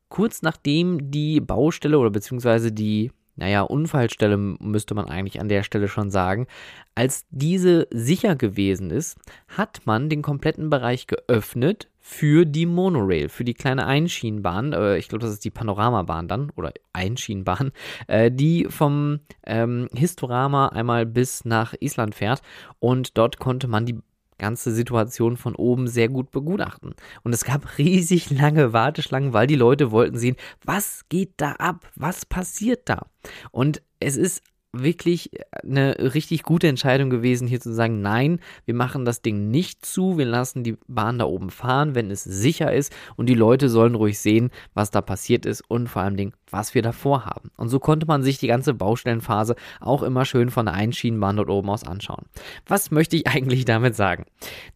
kurz 0.09 0.41
nachdem 0.41 1.09
die 1.11 1.39
Baustelle 1.41 1.97
oder 1.97 2.11
beziehungsweise 2.11 2.71
die 2.71 3.11
naja, 3.35 3.61
Unfallstelle 3.61 4.37
müsste 4.37 4.93
man 4.93 5.05
eigentlich 5.05 5.39
an 5.39 5.49
der 5.49 5.63
Stelle 5.63 5.87
schon 5.87 6.11
sagen. 6.11 6.47
Als 6.95 7.25
diese 7.31 7.87
sicher 7.91 8.35
gewesen 8.35 8.91
ist, 8.91 9.17
hat 9.47 9.81
man 9.85 10.09
den 10.09 10.21
kompletten 10.21 10.69
Bereich 10.69 11.07
geöffnet 11.07 11.89
für 11.99 12.45
die 12.45 12.65
Monorail, 12.65 13.29
für 13.29 13.43
die 13.43 13.53
kleine 13.53 13.87
Einschienenbahn. 13.87 14.73
Äh, 14.73 14.97
ich 14.97 15.07
glaube, 15.07 15.23
das 15.23 15.31
ist 15.31 15.45
die 15.45 15.51
Panoramabahn 15.51 16.27
dann 16.27 16.51
oder 16.55 16.73
Einschienenbahn, 16.91 17.71
äh, 18.07 18.29
die 18.29 18.67
vom 18.69 19.21
ähm, 19.47 19.87
Historama 19.93 20.67
einmal 20.67 21.05
bis 21.05 21.45
nach 21.45 21.73
Island 21.79 22.13
fährt. 22.13 22.41
Und 22.79 23.17
dort 23.17 23.39
konnte 23.39 23.67
man 23.67 23.85
die 23.85 23.99
ganze 24.37 24.71
Situation 24.71 25.37
von 25.37 25.55
oben 25.55 25.87
sehr 25.87 26.09
gut 26.09 26.31
begutachten. 26.31 26.95
Und 27.23 27.33
es 27.33 27.45
gab 27.45 27.65
riesig 27.77 28.29
lange 28.29 28.73
Warteschlangen, 28.73 29.33
weil 29.33 29.47
die 29.47 29.55
Leute 29.55 29.91
wollten 29.91 30.17
sehen, 30.17 30.35
was 30.63 31.01
geht 31.09 31.33
da 31.37 31.53
ab? 31.53 31.89
Was 31.95 32.25
passiert 32.25 32.89
da? 32.89 33.07
Und 33.51 33.81
es 33.99 34.17
ist 34.17 34.43
wirklich 34.73 35.29
eine 35.63 36.13
richtig 36.13 36.41
gute 36.43 36.67
Entscheidung 36.67 37.11
gewesen, 37.11 37.47
hier 37.47 37.61
zu 37.61 37.71
sagen, 37.71 38.01
nein, 38.01 38.39
wir 38.65 38.73
machen 38.73 39.05
das 39.05 39.21
Ding 39.21 39.51
nicht 39.51 39.85
zu, 39.85 40.17
wir 40.17 40.25
lassen 40.25 40.63
die 40.63 40.77
Bahn 40.87 41.19
da 41.19 41.25
oben 41.25 41.51
fahren, 41.51 41.93
wenn 41.93 42.09
es 42.09 42.23
sicher 42.23 42.73
ist 42.73 42.91
und 43.15 43.27
die 43.27 43.35
Leute 43.35 43.69
sollen 43.69 43.93
ruhig 43.93 44.17
sehen, 44.17 44.49
was 44.73 44.89
da 44.89 45.01
passiert 45.01 45.45
ist 45.45 45.61
und 45.69 45.89
vor 45.89 46.01
allem, 46.01 46.17
was 46.53 46.73
wir 46.73 46.81
davor 46.81 47.25
haben. 47.25 47.51
Und 47.57 47.69
so 47.69 47.79
konnte 47.79 48.05
man 48.05 48.23
sich 48.23 48.37
die 48.37 48.47
ganze 48.47 48.73
Baustellenphase 48.73 49.55
auch 49.81 50.03
immer 50.03 50.23
schön 50.25 50.49
von 50.49 50.65
der 50.65 50.75
Einschienenbahn 50.75 51.37
dort 51.37 51.49
oben 51.49 51.69
aus 51.69 51.83
anschauen. 51.83 52.25
Was 52.67 52.91
möchte 52.91 53.17
ich 53.17 53.27
eigentlich 53.33 53.65
damit 53.65 53.95
sagen? 53.95 54.25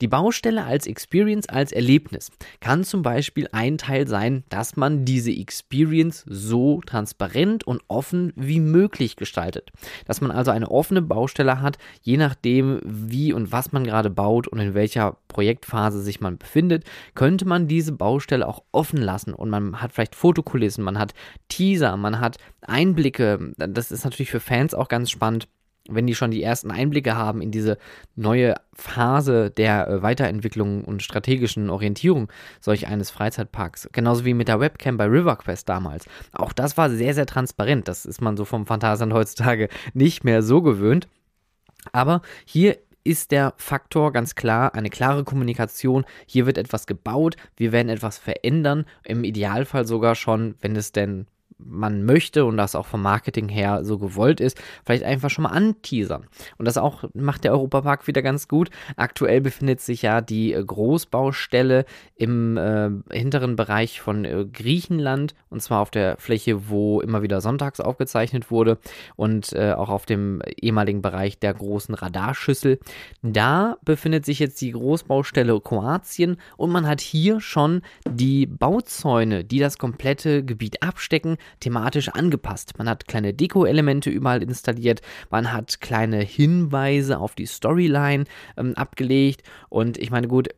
Die 0.02 0.08
Baustelle 0.08 0.66
als 0.66 0.88
Experience, 0.88 1.48
als 1.48 1.72
Erlebnis 1.72 2.32
kann 2.60 2.84
zum 2.84 3.02
Beispiel 3.02 3.48
ein 3.52 3.78
Teil 3.78 4.08
sein, 4.08 4.44
dass 4.50 4.76
man 4.76 5.06
diese 5.06 5.32
Experience 5.32 6.26
so 6.28 6.82
transparent 6.86 7.66
und 7.66 7.82
offen 7.88 8.34
wie 8.36 8.60
möglich 8.60 9.16
gestaltet 9.16 9.72
dass 10.06 10.22
man 10.22 10.32
also 10.32 10.52
eine 10.52 10.70
offene 10.70 11.02
Baustelle 11.02 11.62
hat, 11.62 11.78
je 12.02 12.18
nachdem, 12.18 12.80
wie 12.84 13.34
und 13.34 13.52
was 13.52 13.72
man 13.72 13.84
gerade 13.84 14.10
baut 14.10 14.48
und 14.48 14.60
in 14.60 14.74
welcher 14.74 15.18
Projektphase 15.28 16.02
sich 16.02 16.22
man 16.22 16.38
befindet, 16.38 16.84
könnte 17.16 17.46
man 17.46 17.68
diese 17.68 17.92
Baustelle 17.92 18.48
auch 18.48 18.64
offen 18.72 19.02
lassen 19.02 19.34
und 19.34 19.50
man 19.50 19.82
hat 19.82 19.94
vielleicht 19.94 20.16
Fotokulissen, 20.16 20.84
man 20.84 20.98
hat 20.98 21.14
Teaser, 21.68 21.98
man 21.98 22.22
hat 22.22 22.38
Einblicke. 22.62 23.54
Das 23.58 23.92
ist 23.92 24.06
natürlich 24.06 24.32
für 24.32 24.40
Fans 24.40 24.74
auch 24.74 24.88
ganz 24.88 25.12
spannend 25.12 25.48
wenn 25.90 26.06
die 26.06 26.16
schon 26.16 26.32
die 26.32 26.44
ersten 26.44 26.70
Einblicke 26.70 27.16
haben 27.16 27.42
in 27.42 27.50
diese 27.50 27.78
neue 28.18 28.56
Phase 28.74 29.52
der 29.52 29.88
äh, 29.88 30.02
Weiterentwicklung 30.02 30.84
und 30.84 31.02
strategischen 31.02 31.70
Orientierung 31.70 32.30
solch 32.60 32.88
eines 32.88 33.10
Freizeitparks, 33.10 33.88
genauso 33.94 34.26
wie 34.26 34.34
mit 34.34 34.50
der 34.50 34.60
Webcam 34.60 34.98
bei 34.98 35.06
RiverQuest 35.06 35.70
damals. 35.70 36.04
Auch 36.34 36.52
das 36.52 36.76
war 36.76 36.90
sehr, 36.90 37.14
sehr 37.14 37.26
transparent. 37.26 37.88
Das 37.88 38.06
ist 38.06 38.20
man 38.20 38.36
so 38.36 38.44
vom 38.44 38.66
Phantasialand 38.66 39.14
heutzutage 39.14 39.70
nicht 39.94 40.26
mehr 40.26 40.44
so 40.44 40.62
gewöhnt. 40.62 41.08
Aber 41.94 42.22
hier 42.44 42.78
ist 43.06 43.32
der 43.32 43.54
Faktor 43.56 44.12
ganz 44.12 44.36
klar 44.36 44.76
eine 44.76 44.90
klare 44.90 45.24
Kommunikation. 45.24 46.04
Hier 46.26 46.46
wird 46.46 46.58
etwas 46.58 46.88
gebaut, 46.88 47.38
wir 47.56 47.72
werden 47.72 47.88
etwas 47.88 48.18
verändern, 48.18 48.86
im 49.06 49.24
Idealfall 49.24 49.88
sogar 49.88 50.16
schon, 50.16 50.56
wenn 50.60 50.76
es 50.76 50.92
denn 50.92 51.26
man 51.60 52.04
möchte 52.04 52.46
und 52.46 52.58
das 52.58 52.76
auch 52.76 52.86
vom 52.86 53.02
Marketing 53.02 53.50
her 53.50 53.84
so 53.84 53.98
gewollt 53.98 54.40
ist, 54.40 54.62
vielleicht 54.86 55.04
einfach 55.04 55.30
schon 55.30 55.44
mal 55.44 55.50
anteasern. 55.50 56.28
Und 56.58 56.66
das 56.66 56.78
auch 56.78 57.04
macht 57.14 57.44
der 57.44 57.52
Europapark 57.52 58.08
wieder 58.08 58.22
ganz 58.22 58.48
gut. 58.48 58.70
Aktuell 58.96 59.42
befindet 59.42 59.82
sich 59.82 60.02
ja 60.02 60.22
die 60.22 60.54
äh, 60.54 60.64
Großbaustelle 60.64 61.86
im 62.16 62.58
äh, 62.58 62.90
hinteren 63.12 63.56
Bereich 63.56 64.02
von 64.02 64.26
äh, 64.26 64.46
Griechenland 64.52 65.36
und 65.50 65.62
zwar 65.62 65.82
auf 65.82 65.92
der 65.92 66.18
Fläche, 66.18 66.70
wo 66.70 67.02
immer 67.02 67.22
wieder 67.22 67.42
sonntags 67.42 67.80
aufgezeichnet 67.80 68.52
wurde 68.52 68.78
und 69.16 69.54
äh, 69.54 69.74
auch 69.74 69.90
auf 69.90 70.06
dem 70.06 70.42
ehemaligen 70.62 71.02
Bereich 71.02 71.40
der 71.40 71.54
großen 71.54 71.96
Radarschüssel. 71.96 72.80
Da 73.22 73.78
befindet 73.84 74.26
sich 74.26 74.40
jetzt 74.40 74.62
die 74.62 74.72
Großbaustelle 74.72 75.60
Kroatien 75.62 76.38
und 76.58 76.72
man 76.72 76.88
hat 76.88 77.02
hier 77.02 77.40
schon 77.40 77.82
die 78.08 78.46
Bauzäune, 78.46 79.44
die 79.44 79.60
das 79.60 79.78
komplette 79.78 80.44
Gebiet 80.44 80.84
abstecken, 80.84 81.38
thematisch 81.60 82.10
angepasst. 82.10 82.78
Man 82.78 82.90
hat 82.90 83.08
kleine 83.08 83.34
Deko-Elemente 83.34 84.10
überall 84.10 84.44
installiert, 84.44 85.02
man 85.30 85.54
hat 85.54 85.82
kleine 85.82 86.22
Hinweise 86.22 87.20
auf 87.20 87.36
die 87.36 87.46
Storyline 87.46 88.26
ähm, 88.58 88.74
abgelegt 88.76 89.44
und 89.70 89.98
ich 89.98 90.12
meine, 90.12 90.28
gut, 90.28 90.50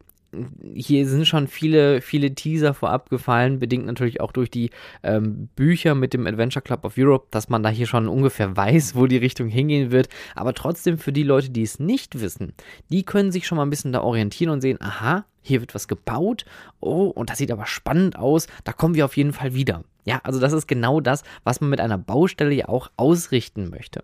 hier 0.74 1.08
sind 1.08 1.28
schon 1.28 1.48
viele, 1.48 2.02
viele 2.02 2.34
Teaser 2.36 2.74
vorab 2.74 3.10
gefallen, 3.10 3.60
bedingt 3.60 3.86
natürlich 3.86 4.22
auch 4.22 4.32
durch 4.32 4.52
die 4.52 4.70
ähm, 5.04 5.50
Bücher 5.56 5.96
mit 5.96 6.14
dem 6.14 6.28
Adventure 6.28 6.62
Club 6.62 6.86
of 6.86 6.96
Europe, 6.98 7.28
dass 7.32 7.50
man 7.50 7.64
da 7.64 7.70
hier 7.70 7.88
schon 7.88 8.08
ungefähr 8.08 8.56
weiß, 8.58 8.96
wo 8.96 9.08
die 9.08 9.18
Richtung 9.18 9.48
hingehen 9.48 9.92
wird. 9.92 10.10
Aber 10.36 10.54
trotzdem 10.54 10.98
für 10.98 11.12
die 11.12 11.24
Leute, 11.24 11.50
die 11.50 11.64
es 11.64 11.80
nicht 11.80 12.22
wissen, 12.22 12.54
die 12.90 13.04
können 13.04 13.32
sich 13.32 13.48
schon 13.48 13.58
mal 13.58 13.66
ein 13.66 13.70
bisschen 13.70 13.92
da 13.92 14.02
orientieren 14.02 14.52
und 14.52 14.62
sehen, 14.62 14.80
aha, 14.82 15.26
hier 15.42 15.62
wird 15.62 15.76
was 15.76 15.88
gebaut. 15.88 16.46
Oh, 16.80 17.08
und 17.08 17.30
das 17.30 17.38
sieht 17.38 17.52
aber 17.52 17.66
spannend 17.66 18.18
aus. 18.18 18.48
Da 18.64 18.74
kommen 18.74 18.96
wir 18.96 19.06
auf 19.06 19.18
jeden 19.18 19.34
Fall 19.34 19.54
wieder. 19.54 19.84
Ja, 20.06 20.22
also 20.24 20.40
das 20.40 20.54
ist 20.54 20.68
genau 20.68 21.02
das, 21.02 21.24
was 21.44 21.62
man 21.62 21.70
mit 21.70 21.80
einer 21.82 22.00
Baustelle 22.00 22.54
ja 22.54 22.68
auch 22.68 22.90
ausrichten 22.98 23.70
möchte. 23.70 24.04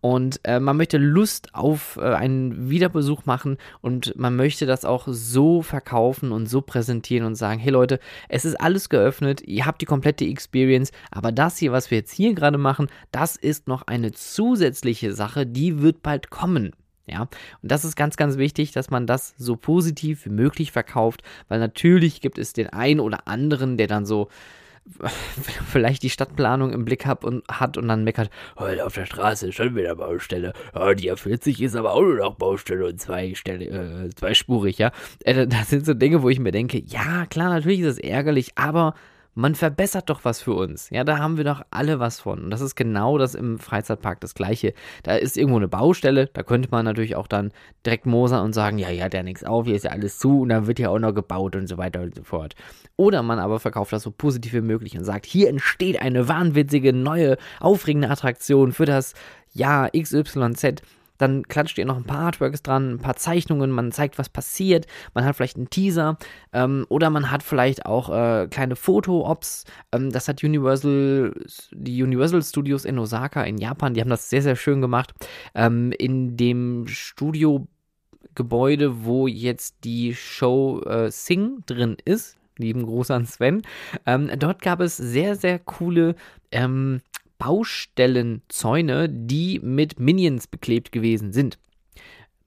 Und 0.00 0.40
äh, 0.44 0.60
man 0.60 0.78
möchte 0.78 0.96
Lust 0.96 1.54
auf 1.54 1.98
äh, 2.00 2.14
einen 2.14 2.70
Wiederbesuch 2.70 3.26
machen 3.26 3.58
und 3.82 4.16
man 4.16 4.34
möchte 4.34 4.64
das 4.64 4.86
auch 4.86 5.06
so 5.08 5.60
verkaufen 5.60 6.32
und 6.32 6.46
so 6.46 6.62
präsentieren 6.62 7.26
und 7.26 7.34
sagen, 7.34 7.60
hey 7.60 7.70
Leute, 7.70 7.98
es 8.30 8.46
ist 8.46 8.58
alles 8.60 8.88
geöffnet, 8.88 9.42
ihr 9.42 9.66
habt 9.66 9.82
die 9.82 9.86
komplette 9.86 10.24
Experience, 10.24 10.90
aber 11.10 11.32
das 11.32 11.58
hier, 11.58 11.72
was 11.72 11.90
wir 11.90 11.98
jetzt 11.98 12.12
hier 12.12 12.32
gerade 12.34 12.56
machen, 12.56 12.86
das 13.10 13.36
ist 13.36 13.68
noch 13.68 13.82
eine 13.82 14.12
zusätzliche 14.12 15.12
Sache, 15.12 15.44
die 15.44 15.82
wird 15.82 16.02
bald 16.02 16.30
kommen. 16.30 16.72
Ja, 17.06 17.22
und 17.22 17.72
das 17.72 17.84
ist 17.84 17.96
ganz, 17.96 18.16
ganz 18.16 18.36
wichtig, 18.36 18.70
dass 18.72 18.90
man 18.90 19.06
das 19.06 19.34
so 19.36 19.56
positiv 19.56 20.24
wie 20.24 20.30
möglich 20.30 20.70
verkauft, 20.70 21.22
weil 21.48 21.58
natürlich 21.58 22.20
gibt 22.20 22.38
es 22.38 22.52
den 22.52 22.68
einen 22.68 23.00
oder 23.00 23.26
anderen, 23.26 23.76
der 23.76 23.88
dann 23.88 24.06
so 24.06 24.28
vielleicht 25.66 26.02
die 26.02 26.10
Stadtplanung 26.10 26.72
im 26.72 26.84
Blick 26.84 27.06
hat 27.06 27.24
und, 27.24 27.44
hat 27.48 27.76
und 27.76 27.88
dann 27.88 28.04
meckert, 28.04 28.30
heute 28.58 28.84
auf 28.84 28.94
der 28.94 29.06
Straße 29.06 29.48
ist 29.48 29.56
schon 29.56 29.74
wieder 29.76 29.94
Baustelle. 29.94 30.52
Oh, 30.74 30.92
die 30.92 31.12
A40 31.12 31.60
ist 31.60 31.76
aber 31.76 31.92
auch 31.92 32.02
nur 32.02 32.16
noch 32.16 32.34
Baustelle 32.34 32.86
und 32.86 33.00
zwei 33.00 33.34
Stelle, 33.34 33.64
äh, 33.66 34.10
zweispurig, 34.10 34.78
ja. 34.78 34.92
Äh, 35.24 35.46
das 35.46 35.70
sind 35.70 35.86
so 35.86 35.94
Dinge, 35.94 36.22
wo 36.22 36.28
ich 36.28 36.40
mir 36.40 36.52
denke, 36.52 36.82
ja, 36.84 37.26
klar, 37.26 37.50
natürlich 37.50 37.80
ist 37.80 37.98
es 37.98 37.98
ärgerlich, 37.98 38.52
aber 38.56 38.94
man 39.34 39.54
verbessert 39.54 40.10
doch 40.10 40.24
was 40.24 40.42
für 40.42 40.52
uns. 40.52 40.90
Ja, 40.90 41.04
da 41.04 41.18
haben 41.18 41.36
wir 41.36 41.44
doch 41.44 41.62
alle 41.70 41.98
was 41.98 42.20
von. 42.20 42.44
Und 42.44 42.50
das 42.50 42.60
ist 42.60 42.74
genau 42.74 43.16
das 43.16 43.34
im 43.34 43.58
Freizeitpark 43.58 44.20
das 44.20 44.34
Gleiche. 44.34 44.74
Da 45.02 45.16
ist 45.16 45.38
irgendwo 45.38 45.56
eine 45.56 45.68
Baustelle, 45.68 46.28
da 46.32 46.42
könnte 46.42 46.68
man 46.70 46.84
natürlich 46.84 47.16
auch 47.16 47.26
dann 47.26 47.52
direkt 47.86 48.04
mosern 48.04 48.44
und 48.44 48.52
sagen, 48.52 48.78
ja, 48.78 48.90
ja, 48.90 49.08
der 49.08 49.22
nichts 49.22 49.44
auf, 49.44 49.66
hier 49.66 49.76
ist 49.76 49.84
ja 49.84 49.90
alles 49.90 50.18
zu 50.18 50.42
und 50.42 50.50
dann 50.50 50.66
wird 50.66 50.78
ja 50.78 50.90
auch 50.90 50.98
noch 50.98 51.14
gebaut 51.14 51.56
und 51.56 51.66
so 51.66 51.78
weiter 51.78 52.02
und 52.02 52.14
so 52.14 52.22
fort. 52.22 52.54
Oder 52.96 53.22
man 53.22 53.38
aber 53.38 53.58
verkauft 53.58 53.92
das 53.92 54.02
so 54.02 54.10
positiv 54.10 54.52
wie 54.52 54.60
möglich 54.60 54.96
und 54.98 55.04
sagt, 55.04 55.24
hier 55.24 55.48
entsteht 55.48 56.00
eine 56.02 56.28
wahnwitzige, 56.28 56.92
neue, 56.92 57.38
aufregende 57.58 58.10
Attraktion 58.10 58.72
für 58.72 58.84
das 58.84 59.14
Jahr 59.54 59.90
XYZ 59.90 60.82
dann 61.22 61.44
klatscht 61.44 61.78
ihr 61.78 61.86
noch 61.86 61.96
ein 61.96 62.04
paar 62.04 62.26
Artworks 62.26 62.62
dran, 62.62 62.94
ein 62.94 62.98
paar 62.98 63.16
Zeichnungen, 63.16 63.70
man 63.70 63.92
zeigt, 63.92 64.18
was 64.18 64.28
passiert, 64.28 64.86
man 65.14 65.24
hat 65.24 65.36
vielleicht 65.36 65.56
einen 65.56 65.70
Teaser 65.70 66.18
ähm, 66.52 66.84
oder 66.88 67.10
man 67.10 67.30
hat 67.30 67.42
vielleicht 67.42 67.86
auch 67.86 68.10
äh, 68.10 68.48
kleine 68.48 68.76
Foto-Ops. 68.76 69.64
Ähm, 69.92 70.10
das 70.10 70.28
hat 70.28 70.42
Universal, 70.42 71.34
die 71.70 72.02
Universal 72.02 72.42
Studios 72.42 72.84
in 72.84 72.98
Osaka 72.98 73.42
in 73.44 73.58
Japan, 73.58 73.94
die 73.94 74.00
haben 74.00 74.10
das 74.10 74.28
sehr, 74.28 74.42
sehr 74.42 74.56
schön 74.56 74.80
gemacht. 74.80 75.12
Ähm, 75.54 75.92
in 75.96 76.36
dem 76.36 76.86
Studio 76.88 77.66
Gebäude, 78.34 79.04
wo 79.04 79.26
jetzt 79.26 79.84
die 79.84 80.14
Show 80.14 80.80
äh, 80.82 81.10
Sing 81.10 81.62
drin 81.66 81.96
ist. 82.04 82.36
Lieben 82.58 82.84
Gruß 82.84 83.10
an 83.10 83.26
Sven. 83.26 83.62
Ähm, 84.06 84.30
dort 84.38 84.62
gab 84.62 84.80
es 84.80 84.96
sehr, 84.96 85.36
sehr 85.36 85.58
coole 85.58 86.14
ähm, 86.50 87.00
Baustellenzäune, 87.42 89.08
die 89.08 89.58
mit 89.60 89.98
Minions 89.98 90.46
beklebt 90.46 90.92
gewesen 90.92 91.32
sind. 91.32 91.58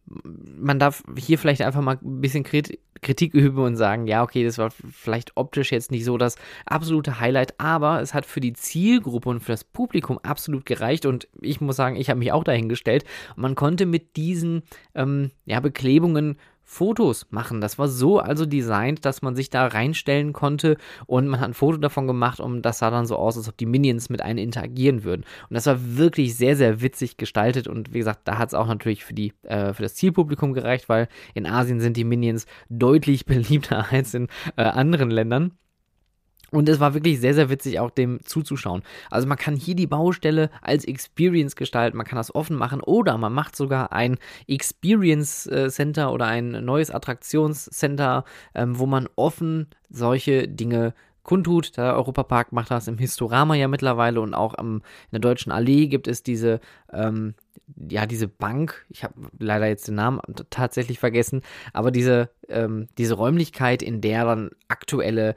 Man 0.05 0.79
darf 0.79 1.03
hier 1.17 1.37
vielleicht 1.37 1.61
einfach 1.61 1.81
mal 1.81 1.99
ein 2.01 2.21
bisschen 2.21 2.43
Kritik 2.43 3.33
üben 3.33 3.57
und 3.57 3.75
sagen, 3.75 4.07
ja, 4.07 4.23
okay, 4.23 4.45
das 4.45 4.57
war 4.57 4.69
vielleicht 4.71 5.35
optisch 5.35 5.73
jetzt 5.73 5.91
nicht 5.91 6.05
so 6.05 6.17
das 6.17 6.37
absolute 6.65 7.19
Highlight, 7.19 7.59
aber 7.59 8.01
es 8.01 8.13
hat 8.13 8.25
für 8.25 8.39
die 8.39 8.53
Zielgruppe 8.53 9.27
und 9.29 9.41
für 9.41 9.51
das 9.51 9.65
Publikum 9.65 10.17
absolut 10.19 10.65
gereicht 10.65 11.05
und 11.05 11.27
ich 11.41 11.59
muss 11.59 11.75
sagen, 11.75 11.97
ich 11.97 12.09
habe 12.09 12.19
mich 12.19 12.31
auch 12.31 12.45
dahingestellt. 12.45 13.03
Man 13.35 13.55
konnte 13.55 13.85
mit 13.85 14.15
diesen 14.15 14.63
ähm, 14.93 15.31
ja, 15.45 15.59
Beklebungen 15.59 16.37
Fotos 16.65 17.27
machen. 17.29 17.61
Das 17.61 17.77
war 17.77 17.87
so 17.87 18.19
also 18.19 18.45
designt, 18.45 19.05
dass 19.05 19.21
man 19.21 19.35
sich 19.35 19.49
da 19.49 19.67
reinstellen 19.67 20.33
konnte 20.33 20.77
und 21.05 21.27
man 21.27 21.39
hat 21.39 21.49
ein 21.49 21.53
Foto 21.53 21.77
davon 21.77 22.07
gemacht 22.07 22.39
und 22.39 22.63
das 22.63 22.79
sah 22.79 22.89
dann 22.89 23.05
so 23.05 23.15
aus, 23.15 23.37
als 23.37 23.47
ob 23.47 23.55
die 23.55 23.67
Minions 23.67 24.09
mit 24.09 24.21
einem 24.21 24.39
interagieren 24.39 25.03
würden. 25.03 25.23
Und 25.49 25.53
das 25.53 25.67
war 25.67 25.77
wirklich 25.79 26.35
sehr, 26.35 26.55
sehr 26.55 26.81
witzig 26.81 27.17
gestaltet 27.17 27.67
und 27.67 27.93
wie 27.93 27.99
gesagt, 27.99 28.21
da 28.25 28.39
hat 28.39 28.49
es 28.49 28.55
auch 28.55 28.67
natürlich 28.67 29.05
für, 29.05 29.13
die, 29.13 29.33
äh, 29.43 29.73
für 29.73 29.83
das 29.83 29.95
Zielpublikum 29.95 30.53
gereicht, 30.53 30.89
weil 30.89 31.07
in 31.35 31.45
Asien 31.45 31.79
sind 31.79 31.97
die 31.97 32.03
Minions 32.03 32.47
deutlich 32.69 33.25
beliebter 33.27 33.91
als 33.91 34.13
in 34.15 34.27
äh, 34.57 34.63
anderen 34.63 35.11
Ländern. 35.11 35.51
Und 36.51 36.69
es 36.69 36.79
war 36.79 36.93
wirklich 36.93 37.19
sehr, 37.19 37.33
sehr 37.33 37.49
witzig, 37.49 37.79
auch 37.79 37.89
dem 37.89 38.19
zuzuschauen. 38.23 38.83
Also 39.09 39.27
man 39.27 39.37
kann 39.37 39.55
hier 39.55 39.75
die 39.75 39.87
Baustelle 39.87 40.49
als 40.61 40.85
Experience 40.85 41.55
gestalten, 41.55 41.97
man 41.97 42.05
kann 42.05 42.17
das 42.17 42.33
offen 42.33 42.55
machen 42.55 42.81
oder 42.81 43.17
man 43.17 43.33
macht 43.33 43.55
sogar 43.55 43.91
ein 43.91 44.17
Experience 44.47 45.47
äh, 45.47 45.69
Center 45.69 46.13
oder 46.13 46.27
ein 46.27 46.63
neues 46.63 46.91
Attraktionscenter, 46.91 48.25
ähm, 48.53 48.77
wo 48.79 48.85
man 48.85 49.09
offen 49.15 49.67
solche 49.89 50.47
Dinge 50.47 50.93
kundtut. 51.25 51.75
Der 51.75 51.95
Europapark 51.95 52.53
macht 52.53 52.71
das 52.71 52.87
im 52.87 52.97
Historama 52.97 53.55
ja 53.55 53.67
mittlerweile 53.67 54.21
und 54.21 54.33
auch 54.33 54.53
am, 54.57 54.77
in 54.77 55.11
der 55.11 55.19
Deutschen 55.19 55.51
Allee 55.51 55.87
gibt 55.87 56.07
es 56.07 56.23
diese, 56.23 56.61
ähm, 56.93 57.33
ja, 57.89 58.05
diese 58.05 58.27
Bank. 58.29 58.85
Ich 58.89 59.03
habe 59.03 59.15
leider 59.39 59.67
jetzt 59.67 59.87
den 59.87 59.95
Namen 59.95 60.21
tatsächlich 60.49 60.99
vergessen, 60.99 61.41
aber 61.73 61.91
diese, 61.91 62.29
ähm, 62.47 62.87
diese 62.97 63.15
Räumlichkeit, 63.15 63.81
in 63.81 63.99
der 63.99 64.23
dann 64.23 64.51
aktuelle 64.69 65.35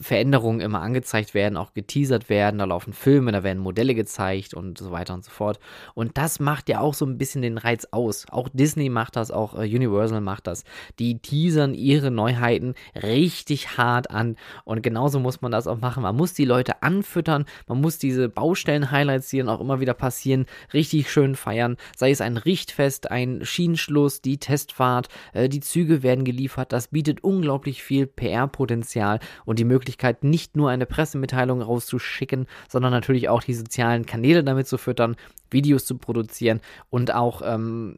Veränderungen 0.00 0.60
immer 0.60 0.80
angezeigt 0.80 1.34
werden, 1.34 1.56
auch 1.56 1.72
geteasert 1.74 2.28
werden, 2.28 2.58
da 2.58 2.64
laufen 2.64 2.92
Filme, 2.92 3.32
da 3.32 3.42
werden 3.42 3.62
Modelle 3.62 3.94
gezeigt 3.94 4.54
und 4.54 4.78
so 4.78 4.90
weiter 4.90 5.14
und 5.14 5.24
so 5.24 5.30
fort. 5.30 5.58
Und 5.94 6.18
das 6.18 6.40
macht 6.40 6.68
ja 6.68 6.80
auch 6.80 6.94
so 6.94 7.06
ein 7.06 7.18
bisschen 7.18 7.42
den 7.42 7.58
Reiz 7.58 7.88
aus. 7.90 8.26
Auch 8.30 8.48
Disney 8.52 8.88
macht 8.88 9.16
das, 9.16 9.30
auch 9.30 9.54
äh, 9.54 9.62
Universal 9.62 10.20
macht 10.20 10.46
das. 10.46 10.64
Die 10.98 11.18
teasern 11.18 11.74
ihre 11.74 12.10
Neuheiten 12.10 12.74
richtig 12.94 13.76
hart 13.78 14.10
an 14.10 14.36
und 14.64 14.82
genauso 14.82 15.18
muss 15.20 15.40
man 15.40 15.52
das 15.52 15.66
auch 15.66 15.80
machen. 15.80 16.02
Man 16.02 16.16
muss 16.16 16.34
die 16.34 16.44
Leute 16.44 16.82
anfüttern, 16.82 17.46
man 17.66 17.80
muss 17.80 17.98
diese 17.98 18.28
Baustellen-Highlights, 18.28 19.28
die 19.28 19.38
dann 19.38 19.48
auch 19.48 19.60
immer 19.60 19.80
wieder 19.80 19.94
passieren, 19.94 20.46
richtig 20.72 21.10
schön 21.10 21.36
feiern. 21.36 21.76
Sei 21.96 22.10
es 22.10 22.20
ein 22.20 22.36
Richtfest, 22.36 23.10
ein 23.10 23.44
Schienenschluss, 23.44 24.20
die 24.20 24.38
Testfahrt, 24.38 25.08
äh, 25.32 25.48
die 25.48 25.60
Züge 25.60 26.02
werden 26.02 26.24
geliefert. 26.24 26.72
Das 26.72 26.88
bietet 26.88 27.24
unglaublich 27.24 27.82
viel 27.82 28.06
PR-Potenzial 28.06 29.20
und 29.44 29.58
die 29.58 29.64
Möglichkeit, 29.64 29.75
Möglichkeit, 29.76 30.24
nicht 30.24 30.56
nur 30.56 30.70
eine 30.70 30.86
Pressemitteilung 30.86 31.60
rauszuschicken, 31.60 32.46
sondern 32.66 32.92
natürlich 32.92 33.28
auch 33.28 33.42
die 33.42 33.52
sozialen 33.52 34.06
Kanäle 34.06 34.42
damit 34.42 34.66
zu 34.66 34.78
füttern, 34.78 35.16
Videos 35.50 35.84
zu 35.84 35.98
produzieren 35.98 36.60
und 36.90 37.14
auch, 37.14 37.42
ähm, 37.44 37.96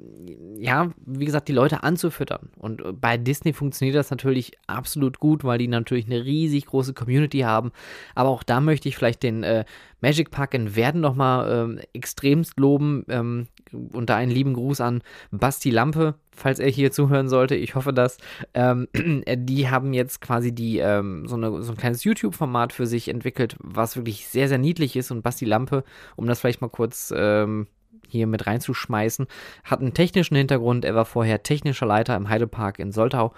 ja, 0.58 0.90
wie 1.06 1.24
gesagt, 1.24 1.48
die 1.48 1.52
Leute 1.52 1.82
anzufüttern. 1.82 2.50
Und 2.58 3.00
bei 3.00 3.16
Disney 3.16 3.52
funktioniert 3.52 3.96
das 3.96 4.10
natürlich 4.10 4.52
absolut 4.66 5.18
gut, 5.18 5.44
weil 5.44 5.58
die 5.58 5.68
natürlich 5.68 6.06
eine 6.06 6.24
riesig 6.24 6.66
große 6.66 6.94
Community 6.94 7.40
haben. 7.40 7.72
Aber 8.14 8.30
auch 8.30 8.42
da 8.42 8.60
möchte 8.60 8.88
ich 8.88 8.96
vielleicht 8.96 9.22
den 9.22 9.44
äh, 9.44 9.64
Magic 10.00 10.30
Park 10.30 10.54
in 10.54 10.76
Werden 10.76 11.00
nochmal 11.00 11.78
äh, 11.78 11.86
extremst 11.92 12.58
loben. 12.58 13.04
Ähm, 13.08 13.46
und 13.72 14.10
da 14.10 14.16
einen 14.16 14.30
lieben 14.30 14.54
Gruß 14.54 14.80
an 14.80 15.02
Basti 15.30 15.70
Lampe, 15.70 16.14
falls 16.34 16.58
er 16.58 16.68
hier 16.68 16.92
zuhören 16.92 17.28
sollte. 17.28 17.54
Ich 17.54 17.74
hoffe 17.74 17.92
das. 17.92 18.18
Ähm, 18.54 18.88
die 19.26 19.70
haben 19.70 19.92
jetzt 19.92 20.20
quasi 20.20 20.52
die, 20.52 20.78
ähm, 20.78 21.26
so, 21.26 21.36
eine, 21.36 21.62
so 21.62 21.72
ein 21.72 21.78
kleines 21.78 22.04
YouTube-Format 22.04 22.72
für 22.72 22.86
sich 22.86 23.08
entwickelt, 23.08 23.56
was 23.60 23.96
wirklich 23.96 24.26
sehr, 24.28 24.48
sehr 24.48 24.58
niedlich 24.58 24.96
ist. 24.96 25.10
Und 25.10 25.22
Basti 25.22 25.44
Lampe, 25.44 25.84
um 26.16 26.26
das 26.26 26.40
vielleicht 26.40 26.60
mal 26.60 26.68
kurz 26.68 27.12
ähm, 27.16 27.66
hier 28.08 28.26
mit 28.26 28.46
reinzuschmeißen, 28.46 29.26
hat 29.64 29.80
einen 29.80 29.94
technischen 29.94 30.36
Hintergrund. 30.36 30.84
Er 30.84 30.94
war 30.94 31.04
vorher 31.04 31.42
technischer 31.42 31.86
Leiter 31.86 32.16
im 32.16 32.28
Heidepark 32.28 32.78
in 32.78 32.92
Soltau. 32.92 33.34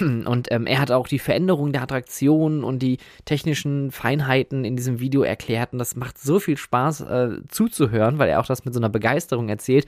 Und 0.00 0.48
ähm, 0.50 0.66
er 0.66 0.80
hat 0.80 0.90
auch 0.90 1.08
die 1.08 1.18
Veränderung 1.18 1.72
der 1.72 1.82
Attraktionen 1.82 2.64
und 2.64 2.80
die 2.80 2.98
technischen 3.24 3.90
Feinheiten 3.90 4.64
in 4.64 4.76
diesem 4.76 5.00
Video 5.00 5.22
erklärt. 5.22 5.72
Und 5.72 5.78
das 5.78 5.96
macht 5.96 6.18
so 6.18 6.38
viel 6.38 6.56
Spaß 6.56 7.00
äh, 7.02 7.28
zuzuhören, 7.48 8.18
weil 8.18 8.28
er 8.28 8.40
auch 8.40 8.46
das 8.46 8.64
mit 8.64 8.74
so 8.74 8.80
einer 8.80 8.88
Begeisterung 8.88 9.48
erzählt. 9.48 9.86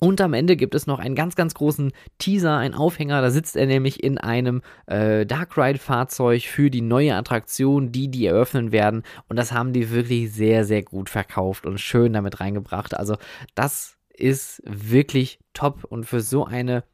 Und 0.00 0.20
am 0.20 0.34
Ende 0.34 0.56
gibt 0.56 0.74
es 0.74 0.86
noch 0.86 0.98
einen 0.98 1.14
ganz, 1.14 1.34
ganz 1.34 1.54
großen 1.54 1.92
Teaser, 2.18 2.58
einen 2.58 2.74
Aufhänger. 2.74 3.22
Da 3.22 3.30
sitzt 3.30 3.56
er 3.56 3.66
nämlich 3.66 4.02
in 4.02 4.18
einem 4.18 4.60
äh, 4.86 5.24
Dark 5.24 5.56
Ride-Fahrzeug 5.56 6.42
für 6.42 6.68
die 6.68 6.82
neue 6.82 7.14
Attraktion, 7.14 7.90
die 7.90 8.08
die 8.08 8.26
eröffnen 8.26 8.70
werden. 8.70 9.02
Und 9.28 9.36
das 9.36 9.52
haben 9.52 9.72
die 9.72 9.90
wirklich 9.90 10.32
sehr, 10.32 10.64
sehr 10.64 10.82
gut 10.82 11.08
verkauft 11.08 11.64
und 11.64 11.80
schön 11.80 12.12
damit 12.12 12.40
reingebracht. 12.40 12.94
Also 12.94 13.16
das 13.54 13.96
ist 14.16 14.62
wirklich 14.66 15.38
top 15.54 15.84
und 15.84 16.04
für 16.04 16.20
so 16.20 16.44
eine 16.44 16.84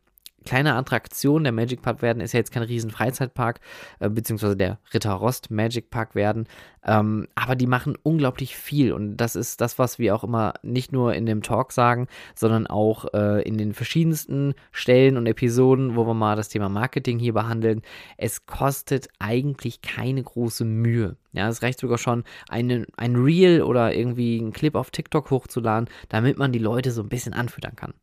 kleine 0.45 0.75
Attraktion 0.75 1.45
der 1.45 1.53
Magic 1.53 1.83
Park 1.83 2.03
werden, 2.03 2.21
ist 2.21 2.33
ja 2.33 2.39
jetzt 2.39 2.53
kein 2.53 2.63
riesen 2.63 2.91
Freizeitpark, 2.91 3.61
äh, 3.99 4.09
beziehungsweise 4.09 4.57
der 4.57 4.79
Ritter 4.93 5.13
Rost 5.13 5.51
Magic 5.51 5.91
Park 5.91 6.15
werden, 6.15 6.47
ähm, 6.85 7.29
aber 7.35 7.57
die 7.57 7.67
machen 7.67 7.97
unglaublich 8.03 8.57
viel 8.57 8.93
und 8.93 9.17
das 9.17 9.37
ist 9.37 9.61
das, 9.61 9.79
was 9.79 9.99
wir 9.99 10.15
auch 10.15 10.25
immer 10.25 10.55
nicht 10.63 10.93
nur 10.93 11.15
in 11.15 11.27
dem 11.27 11.43
Talk 11.43 11.73
sagen, 11.73 12.07
sondern 12.35 12.67
auch 12.67 13.13
äh, 13.13 13.43
in 13.43 13.59
den 13.59 13.75
verschiedensten 13.75 14.55
Stellen 14.73 15.17
und 15.17 15.27
Episoden, 15.27 15.97
wo 15.97 16.07
wir 16.07 16.15
mal 16.15 16.37
das 16.37 16.49
Thema 16.49 16.69
Marketing 16.69 17.19
hier 17.19 17.35
behandeln. 17.35 17.83
Es 18.17 18.47
kostet 18.47 19.09
eigentlich 19.19 19.83
keine 19.83 20.23
große 20.23 20.65
Mühe. 20.65 21.17
Ja, 21.33 21.49
es 21.49 21.63
reicht 21.63 21.79
sogar 21.79 21.99
schon, 21.99 22.25
einen, 22.49 22.87
ein 22.97 23.15
Reel 23.15 23.63
oder 23.63 23.95
irgendwie 23.95 24.39
einen 24.41 24.53
Clip 24.53 24.75
auf 24.75 24.91
TikTok 24.91 25.31
hochzuladen, 25.31 25.89
damit 26.09 26.39
man 26.39 26.51
die 26.51 26.59
Leute 26.59 26.91
so 26.91 27.03
ein 27.03 27.09
bisschen 27.09 27.35
anfüttern 27.35 27.77
kann. 27.77 27.95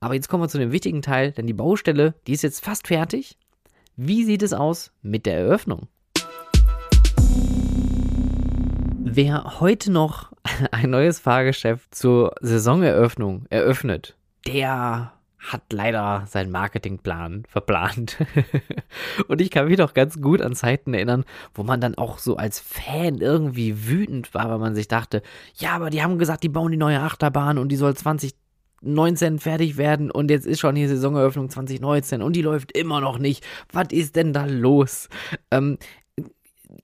Aber 0.00 0.14
jetzt 0.14 0.28
kommen 0.28 0.42
wir 0.42 0.48
zu 0.48 0.58
dem 0.58 0.72
wichtigen 0.72 1.02
Teil, 1.02 1.32
denn 1.32 1.46
die 1.46 1.52
Baustelle, 1.52 2.14
die 2.26 2.32
ist 2.32 2.42
jetzt 2.42 2.64
fast 2.64 2.88
fertig. 2.88 3.38
Wie 3.96 4.24
sieht 4.24 4.42
es 4.42 4.52
aus 4.52 4.92
mit 5.02 5.26
der 5.26 5.36
Eröffnung? 5.36 5.86
Wer 9.14 9.60
heute 9.60 9.92
noch 9.92 10.32
ein 10.70 10.88
neues 10.88 11.18
Fahrgeschäft 11.18 11.94
zur 11.94 12.34
Saisoneröffnung 12.40 13.44
eröffnet, 13.50 14.16
der 14.46 15.12
hat 15.38 15.70
leider 15.70 16.24
seinen 16.26 16.50
Marketingplan 16.50 17.42
verplant. 17.46 18.16
und 19.28 19.42
ich 19.42 19.50
kann 19.50 19.68
mich 19.68 19.76
noch 19.76 19.92
ganz 19.92 20.18
gut 20.22 20.40
an 20.40 20.54
Zeiten 20.54 20.94
erinnern, 20.94 21.26
wo 21.52 21.62
man 21.62 21.78
dann 21.78 21.96
auch 21.96 22.16
so 22.16 22.36
als 22.36 22.58
Fan 22.58 23.18
irgendwie 23.18 23.86
wütend 23.86 24.32
war, 24.32 24.48
weil 24.48 24.58
man 24.58 24.74
sich 24.74 24.88
dachte, 24.88 25.20
ja, 25.56 25.72
aber 25.72 25.90
die 25.90 26.02
haben 26.02 26.18
gesagt, 26.18 26.42
die 26.42 26.48
bauen 26.48 26.70
die 26.70 26.78
neue 26.78 27.00
Achterbahn 27.00 27.58
und 27.58 27.68
die 27.68 27.76
soll 27.76 27.94
20 27.94 28.34
19 28.84 29.38
fertig 29.38 29.76
werden 29.76 30.10
und 30.10 30.28
jetzt 30.28 30.44
ist 30.44 30.58
schon 30.58 30.74
die 30.74 30.88
Saisoneröffnung 30.88 31.48
2019 31.48 32.20
und 32.20 32.34
die 32.34 32.42
läuft 32.42 32.72
immer 32.72 33.00
noch 33.00 33.18
nicht. 33.18 33.44
Was 33.72 33.92
ist 33.92 34.16
denn 34.16 34.32
da 34.32 34.44
los? 34.44 35.08
Ähm, 35.52 35.78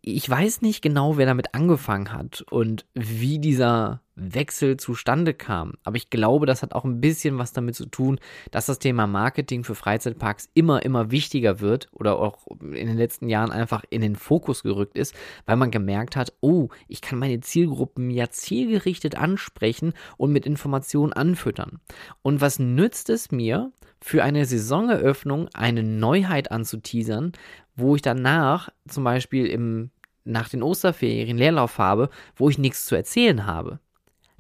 ich 0.03 0.29
weiß 0.29 0.63
nicht 0.63 0.83
genau, 0.83 1.17
wer 1.17 1.27
damit 1.27 1.55
angefangen 1.55 2.13
hat 2.13 2.45
und 2.51 2.87
wie 2.95 3.39
dieser 3.39 4.03
Wechsel 4.15 4.77
zustande 4.77 5.33
kam. 5.33 5.75
Aber 5.85 5.97
ich 5.97 6.11
glaube, 6.11 6.47
das 6.47 6.63
hat 6.63 6.73
auch 6.73 6.85
ein 6.85 7.01
bisschen 7.01 7.39
was 7.39 7.53
damit 7.53 7.77
zu 7.77 7.87
tun, 7.87 8.19
dass 8.51 8.67
das 8.67 8.79
Thema 8.79 9.07
Marketing 9.07 9.65
für 9.65 9.75
Freizeitparks 9.75 10.49
immer, 10.55 10.85
immer 10.85 11.11
wichtiger 11.11 11.61
wird 11.61 11.89
oder 11.93 12.19
auch 12.19 12.47
in 12.61 12.87
den 12.87 12.97
letzten 12.97 13.29
Jahren 13.29 13.53
einfach 13.53 13.85
in 13.91 14.01
den 14.01 14.17
Fokus 14.17 14.63
gerückt 14.63 14.99
ist, 14.99 15.15
weil 15.47 15.57
man 15.57 15.71
gemerkt 15.71 16.17
hat, 16.17 16.33
oh, 16.41 16.69
ich 16.89 17.01
kann 17.01 17.19
meine 17.19 17.41
Zielgruppen 17.41 18.11
ja 18.11 18.31
zielgerichtet 18.31 19.17
ansprechen 19.17 19.93
und 20.17 20.33
mit 20.33 20.47
Informationen 20.47 21.13
anfüttern. 21.13 21.81
Und 22.23 22.41
was 22.41 22.59
nützt 22.59 23.11
es 23.11 23.31
mir, 23.31 23.73
für 24.01 24.23
eine 24.23 24.45
Saisoneröffnung 24.45 25.49
eine 25.55 25.83
Neuheit 25.83 26.51
anzuteasern, 26.53 27.33
wo 27.79 27.97
ich 27.97 28.03
danach 28.03 28.69
zum 28.89 29.05
Beispiel 29.05 29.47
im, 29.47 29.91
nach 30.25 30.49
den 30.49 30.63
Osterferien 30.63 31.39
Leerlauf 31.39 31.79
habe, 31.79 32.11
wo 32.37 32.49
ich 32.49 32.59
nichts 32.59 32.87
zu 32.87 32.95
erzählen 32.95 33.47
habe. 33.47 33.81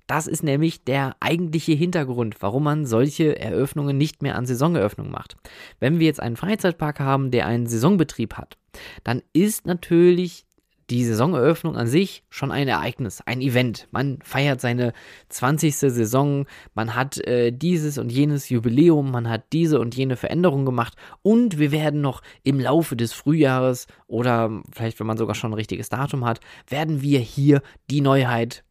Das 0.08 0.26
ist 0.26 0.42
nämlich 0.42 0.84
der 0.84 1.16
eigentliche 1.20 1.72
Hintergrund, 1.72 2.36
warum 2.40 2.64
man 2.64 2.86
solche 2.86 3.38
Eröffnungen 3.38 3.98
nicht 3.98 4.22
mehr 4.22 4.36
an 4.36 4.46
Saisoneröffnung 4.46 5.10
macht. 5.10 5.36
Wenn 5.80 5.98
wir 5.98 6.06
jetzt 6.06 6.20
einen 6.20 6.36
Freizeitpark 6.36 6.98
haben, 6.98 7.30
der 7.30 7.46
einen 7.46 7.66
Saisonbetrieb 7.66 8.34
hat, 8.34 8.56
dann 9.04 9.22
ist 9.34 9.66
natürlich 9.66 10.46
die 10.90 11.04
Saisoneröffnung 11.04 11.76
an 11.76 11.86
sich 11.86 12.22
schon 12.30 12.50
ein 12.50 12.68
Ereignis, 12.68 13.20
ein 13.26 13.40
Event. 13.40 13.88
Man 13.90 14.18
feiert 14.22 14.60
seine 14.60 14.92
20. 15.28 15.76
Saison, 15.76 16.46
man 16.74 16.94
hat 16.94 17.18
äh, 17.26 17.52
dieses 17.52 17.98
und 17.98 18.10
jenes 18.10 18.48
Jubiläum, 18.48 19.10
man 19.10 19.28
hat 19.28 19.52
diese 19.52 19.80
und 19.80 19.94
jene 19.94 20.16
Veränderung 20.16 20.64
gemacht 20.64 20.94
und 21.22 21.58
wir 21.58 21.72
werden 21.72 22.00
noch 22.00 22.22
im 22.42 22.58
Laufe 22.58 22.96
des 22.96 23.12
Frühjahres 23.12 23.86
oder 24.06 24.62
vielleicht, 24.72 24.98
wenn 25.00 25.06
man 25.06 25.18
sogar 25.18 25.34
schon 25.34 25.50
ein 25.50 25.54
richtiges 25.54 25.88
Datum 25.88 26.24
hat, 26.24 26.40
werden 26.68 27.02
wir 27.02 27.20
hier 27.20 27.62
die 27.90 28.00
Neuheit 28.00 28.64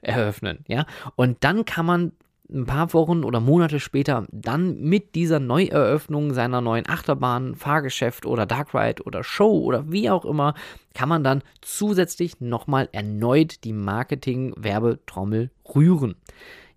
eröffnen, 0.00 0.64
ja. 0.66 0.86
Und 1.14 1.44
dann 1.44 1.66
kann 1.66 1.84
man 1.84 2.12
ein 2.50 2.66
paar 2.66 2.92
Wochen 2.92 3.24
oder 3.24 3.40
Monate 3.40 3.80
später 3.80 4.26
dann 4.30 4.80
mit 4.80 5.14
dieser 5.14 5.40
Neueröffnung 5.40 6.32
seiner 6.32 6.60
neuen 6.60 6.88
Achterbahn, 6.88 7.54
Fahrgeschäft 7.54 8.26
oder 8.26 8.46
Dark 8.46 8.74
Ride 8.74 9.02
oder 9.02 9.24
Show 9.24 9.60
oder 9.60 9.90
wie 9.90 10.10
auch 10.10 10.24
immer, 10.24 10.54
kann 10.94 11.08
man 11.08 11.24
dann 11.24 11.42
zusätzlich 11.60 12.40
nochmal 12.40 12.88
erneut 12.92 13.64
die 13.64 13.72
Marketing-Werbetrommel 13.72 15.50
rühren. 15.74 16.16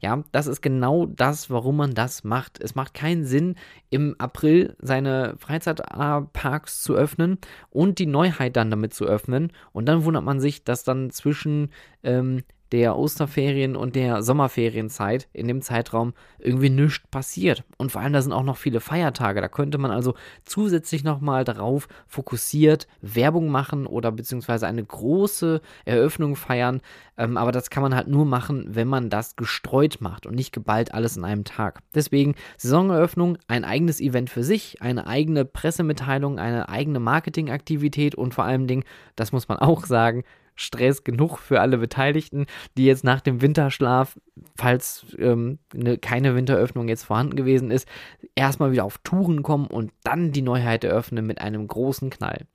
Ja, 0.01 0.23
das 0.31 0.47
ist 0.47 0.61
genau 0.61 1.05
das, 1.05 1.49
warum 1.49 1.75
man 1.75 1.93
das 1.93 2.23
macht. 2.23 2.61
Es 2.61 2.73
macht 2.73 2.93
keinen 2.93 3.25
Sinn, 3.25 3.55
im 3.89 4.15
April 4.17 4.75
seine 4.79 5.35
Freizeitparks 5.37 6.81
zu 6.81 6.95
öffnen 6.95 7.37
und 7.69 7.99
die 7.99 8.05
Neuheit 8.05 8.55
dann 8.55 8.71
damit 8.71 8.93
zu 8.93 9.05
öffnen. 9.05 9.51
Und 9.73 9.87
dann 9.87 10.05
wundert 10.05 10.23
man 10.23 10.39
sich, 10.39 10.63
dass 10.63 10.85
dann 10.85 11.09
zwischen 11.09 11.71
ähm, 12.03 12.43
der 12.71 12.97
Osterferien 12.97 13.75
und 13.75 13.95
der 13.95 14.21
Sommerferienzeit 14.21 15.27
in 15.33 15.47
dem 15.47 15.61
Zeitraum 15.61 16.13
irgendwie 16.37 16.69
nichts 16.69 17.07
passiert. 17.07 17.63
Und 17.77 17.91
vor 17.91 18.01
allem, 18.01 18.13
da 18.13 18.21
sind 18.21 18.33
auch 18.33 18.43
noch 18.43 18.57
viele 18.57 18.79
Feiertage. 18.79 19.41
Da 19.41 19.47
könnte 19.47 19.77
man 19.77 19.91
also 19.91 20.13
zusätzlich 20.43 21.03
nochmal 21.03 21.43
darauf 21.43 21.87
fokussiert 22.07 22.87
Werbung 23.01 23.49
machen 23.49 23.85
oder 23.85 24.11
beziehungsweise 24.11 24.67
eine 24.67 24.83
große 24.83 25.61
Eröffnung 25.85 26.35
feiern. 26.35 26.81
Ähm, 27.17 27.37
aber 27.37 27.51
das 27.51 27.69
kann 27.69 27.83
man 27.83 27.95
halt 27.95 28.07
nur 28.07 28.25
machen, 28.25 28.67
wenn 28.69 28.87
man 28.87 29.09
das 29.09 29.35
gestreut 29.35 29.97
macht 29.99 30.25
und 30.25 30.35
nicht 30.35 30.53
geballt 30.53 30.93
alles 30.93 31.17
in 31.17 31.25
einem 31.25 31.43
Tag. 31.43 31.81
Deswegen 31.93 32.35
Saisoneröffnung, 32.57 33.37
ein 33.47 33.65
eigenes 33.65 33.99
Event 33.99 34.29
für 34.29 34.43
sich, 34.43 34.81
eine 34.81 35.07
eigene 35.07 35.43
Pressemitteilung, 35.45 36.39
eine 36.39 36.69
eigene 36.69 36.99
Marketingaktivität 36.99 38.15
und 38.15 38.33
vor 38.33 38.45
allem 38.45 38.67
Dingen, 38.67 38.83
das 39.15 39.31
muss 39.31 39.47
man 39.47 39.57
auch 39.57 39.85
sagen, 39.85 40.23
Stress 40.59 41.03
genug 41.03 41.37
für 41.39 41.61
alle 41.61 41.77
Beteiligten, 41.77 42.45
die 42.77 42.85
jetzt 42.85 43.03
nach 43.03 43.21
dem 43.21 43.41
Winterschlaf, 43.41 44.19
falls 44.55 45.05
ähm, 45.17 45.59
ne, 45.73 45.97
keine 45.97 46.35
Winteröffnung 46.35 46.89
jetzt 46.89 47.05
vorhanden 47.05 47.35
gewesen 47.35 47.71
ist, 47.71 47.87
erstmal 48.35 48.71
wieder 48.71 48.83
auf 48.83 48.97
Touren 48.99 49.41
kommen 49.41 49.67
und 49.67 49.91
dann 50.03 50.31
die 50.31 50.41
Neuheit 50.41 50.83
eröffnen 50.83 51.25
mit 51.25 51.39
einem 51.39 51.67
großen 51.67 52.09
Knall. 52.09 52.45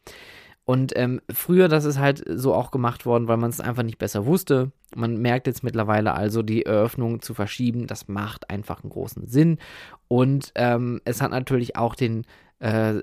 Und 0.67 0.97
ähm, 0.97 1.21
früher, 1.31 1.69
das 1.69 1.85
ist 1.85 1.99
halt 1.99 2.25
so 2.27 2.55
auch 2.55 2.71
gemacht 2.71 3.05
worden, 3.05 3.29
weil 3.29 3.37
man 3.37 3.51
es 3.51 3.61
einfach 3.61 3.83
nicht 3.83 3.99
besser 3.99 4.25
wusste. 4.25 4.73
Man 4.95 5.19
merkt 5.19 5.47
jetzt 5.47 5.63
mittlerweile 5.63 6.15
also, 6.15 6.43
die 6.43 6.65
Eröffnung 6.65 7.21
zu 7.21 7.35
verschieben, 7.35 7.87
das 7.87 8.09
macht 8.09 8.49
einfach 8.49 8.83
einen 8.83 8.91
großen 8.91 9.27
Sinn. 9.27 9.59
Und 10.09 10.53
ähm, 10.55 11.01
es 11.05 11.21
hat 11.21 11.33
natürlich 11.33 11.77
auch 11.77 11.95
den 11.95 12.25
äh, 12.65 13.03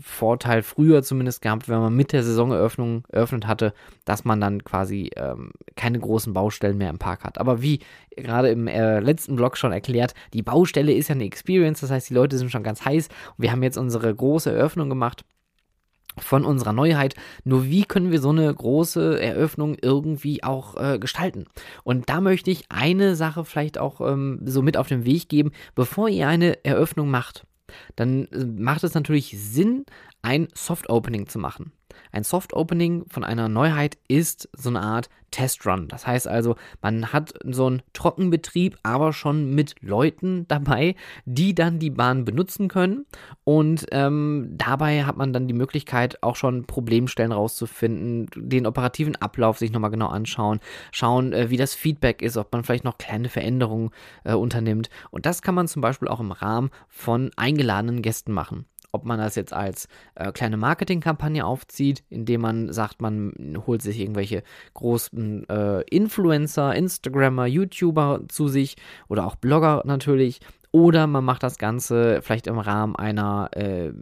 Vorteil 0.00 0.62
früher 0.62 1.04
zumindest 1.04 1.40
gehabt, 1.40 1.68
wenn 1.68 1.78
man 1.78 1.94
mit 1.94 2.12
der 2.12 2.24
Saisoneröffnung 2.24 3.04
eröffnet 3.08 3.46
hatte, 3.46 3.72
dass 4.04 4.24
man 4.24 4.40
dann 4.40 4.64
quasi 4.64 5.10
ähm, 5.14 5.52
keine 5.76 6.00
großen 6.00 6.32
Baustellen 6.32 6.78
mehr 6.78 6.90
im 6.90 6.98
Park 6.98 7.22
hat. 7.22 7.38
Aber 7.38 7.62
wie 7.62 7.78
gerade 8.16 8.50
im 8.50 8.66
äh, 8.66 8.98
letzten 8.98 9.36
Blog 9.36 9.56
schon 9.56 9.70
erklärt, 9.70 10.14
die 10.32 10.42
Baustelle 10.42 10.92
ist 10.92 11.08
ja 11.08 11.14
eine 11.14 11.24
Experience, 11.24 11.80
das 11.80 11.92
heißt, 11.92 12.10
die 12.10 12.14
Leute 12.14 12.38
sind 12.38 12.50
schon 12.50 12.64
ganz 12.64 12.84
heiß. 12.84 13.06
Und 13.06 13.42
wir 13.42 13.52
haben 13.52 13.62
jetzt 13.62 13.78
unsere 13.78 14.12
große 14.12 14.50
Eröffnung 14.50 14.88
gemacht 14.88 15.24
von 16.18 16.44
unserer 16.44 16.72
Neuheit. 16.72 17.14
Nur 17.44 17.66
wie 17.66 17.84
können 17.84 18.10
wir 18.10 18.20
so 18.20 18.30
eine 18.30 18.52
große 18.52 19.20
Eröffnung 19.20 19.76
irgendwie 19.80 20.42
auch 20.42 20.76
äh, 20.76 20.98
gestalten? 20.98 21.46
Und 21.84 22.08
da 22.08 22.20
möchte 22.20 22.50
ich 22.50 22.64
eine 22.68 23.14
Sache 23.14 23.44
vielleicht 23.44 23.78
auch 23.78 24.00
ähm, 24.00 24.40
so 24.44 24.60
mit 24.60 24.76
auf 24.76 24.88
den 24.88 25.04
Weg 25.04 25.28
geben, 25.28 25.52
bevor 25.76 26.08
ihr 26.08 26.26
eine 26.26 26.64
Eröffnung 26.64 27.10
macht 27.10 27.44
dann 27.96 28.26
äh, 28.26 28.44
macht 28.44 28.84
es 28.84 28.94
natürlich 28.94 29.36
Sinn, 29.38 29.84
ein 30.22 30.48
Soft 30.54 30.90
Opening 30.90 31.28
zu 31.28 31.38
machen. 31.38 31.72
Ein 32.12 32.24
Soft 32.24 32.54
Opening 32.54 33.04
von 33.08 33.24
einer 33.24 33.48
Neuheit 33.48 33.98
ist 34.08 34.48
so 34.56 34.68
eine 34.68 34.80
Art 34.80 35.08
Testrun. 35.30 35.88
Das 35.88 36.06
heißt 36.06 36.26
also, 36.26 36.56
man 36.80 37.12
hat 37.12 37.34
so 37.44 37.66
einen 37.66 37.82
Trockenbetrieb, 37.92 38.78
aber 38.82 39.12
schon 39.12 39.54
mit 39.54 39.74
Leuten 39.80 40.46
dabei, 40.48 40.94
die 41.26 41.54
dann 41.54 41.78
die 41.78 41.90
Bahn 41.90 42.24
benutzen 42.24 42.68
können. 42.68 43.04
Und 43.44 43.86
ähm, 43.92 44.54
dabei 44.56 45.04
hat 45.04 45.16
man 45.16 45.32
dann 45.32 45.46
die 45.46 45.54
Möglichkeit, 45.54 46.22
auch 46.22 46.36
schon 46.36 46.66
Problemstellen 46.66 47.32
rauszufinden, 47.32 48.28
den 48.36 48.66
operativen 48.66 49.16
Ablauf 49.16 49.58
sich 49.58 49.70
nochmal 49.70 49.90
genau 49.90 50.08
anschauen, 50.08 50.60
schauen, 50.92 51.32
äh, 51.32 51.50
wie 51.50 51.58
das 51.58 51.74
Feedback 51.74 52.22
ist, 52.22 52.38
ob 52.38 52.52
man 52.52 52.64
vielleicht 52.64 52.84
noch 52.84 52.96
kleine 52.96 53.28
Veränderungen 53.28 53.90
äh, 54.24 54.32
unternimmt. 54.32 54.88
Und 55.10 55.26
das 55.26 55.42
kann 55.42 55.54
man 55.54 55.68
zum 55.68 55.82
Beispiel 55.82 56.08
auch 56.08 56.20
im 56.20 56.32
Rahmen 56.32 56.70
von 56.88 57.30
eingeladenen 57.36 58.00
Gästen 58.00 58.32
machen 58.32 58.64
ob 58.98 59.04
man 59.04 59.18
das 59.18 59.36
jetzt 59.36 59.52
als 59.52 59.86
äh, 60.16 60.32
kleine 60.32 60.56
Marketingkampagne 60.56 61.46
aufzieht, 61.46 62.02
indem 62.10 62.40
man 62.40 62.72
sagt, 62.72 63.00
man 63.00 63.62
holt 63.64 63.80
sich 63.80 64.00
irgendwelche 64.00 64.42
großen 64.74 65.48
äh, 65.48 65.82
Influencer, 65.82 66.74
Instagrammer, 66.74 67.46
YouTuber 67.46 68.22
zu 68.28 68.48
sich 68.48 68.76
oder 69.08 69.24
auch 69.24 69.36
Blogger 69.36 69.82
natürlich. 69.84 70.40
Oder 70.72 71.06
man 71.06 71.24
macht 71.24 71.44
das 71.44 71.58
Ganze 71.58 72.20
vielleicht 72.22 72.48
im 72.48 72.58
Rahmen 72.58 72.96
einer 72.96 73.50
äh, 73.52 73.92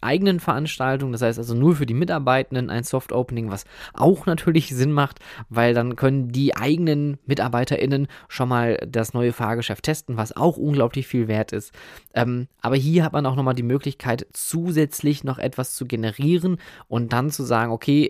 eigenen 0.00 0.40
Veranstaltung, 0.40 1.12
das 1.12 1.22
heißt 1.22 1.38
also 1.38 1.54
nur 1.54 1.76
für 1.76 1.86
die 1.86 1.94
Mitarbeitenden 1.94 2.70
ein 2.70 2.84
Soft 2.84 3.12
Opening, 3.12 3.50
was 3.50 3.64
auch 3.94 4.26
natürlich 4.26 4.68
Sinn 4.68 4.92
macht, 4.92 5.18
weil 5.48 5.74
dann 5.74 5.96
können 5.96 6.28
die 6.28 6.56
eigenen 6.56 7.18
MitarbeiterInnen 7.26 8.08
schon 8.28 8.48
mal 8.48 8.78
das 8.86 9.14
neue 9.14 9.32
Fahrgeschäft 9.32 9.84
testen, 9.84 10.16
was 10.16 10.36
auch 10.36 10.56
unglaublich 10.56 11.06
viel 11.06 11.28
wert 11.28 11.52
ist. 11.52 11.72
Ähm, 12.14 12.48
aber 12.60 12.76
hier 12.76 13.04
hat 13.04 13.12
man 13.12 13.26
auch 13.26 13.36
nochmal 13.36 13.54
die 13.54 13.62
Möglichkeit, 13.62 14.26
zusätzlich 14.32 15.24
noch 15.24 15.38
etwas 15.38 15.74
zu 15.74 15.86
generieren 15.86 16.58
und 16.88 17.12
dann 17.12 17.30
zu 17.30 17.42
sagen, 17.42 17.72
okay, 17.72 18.08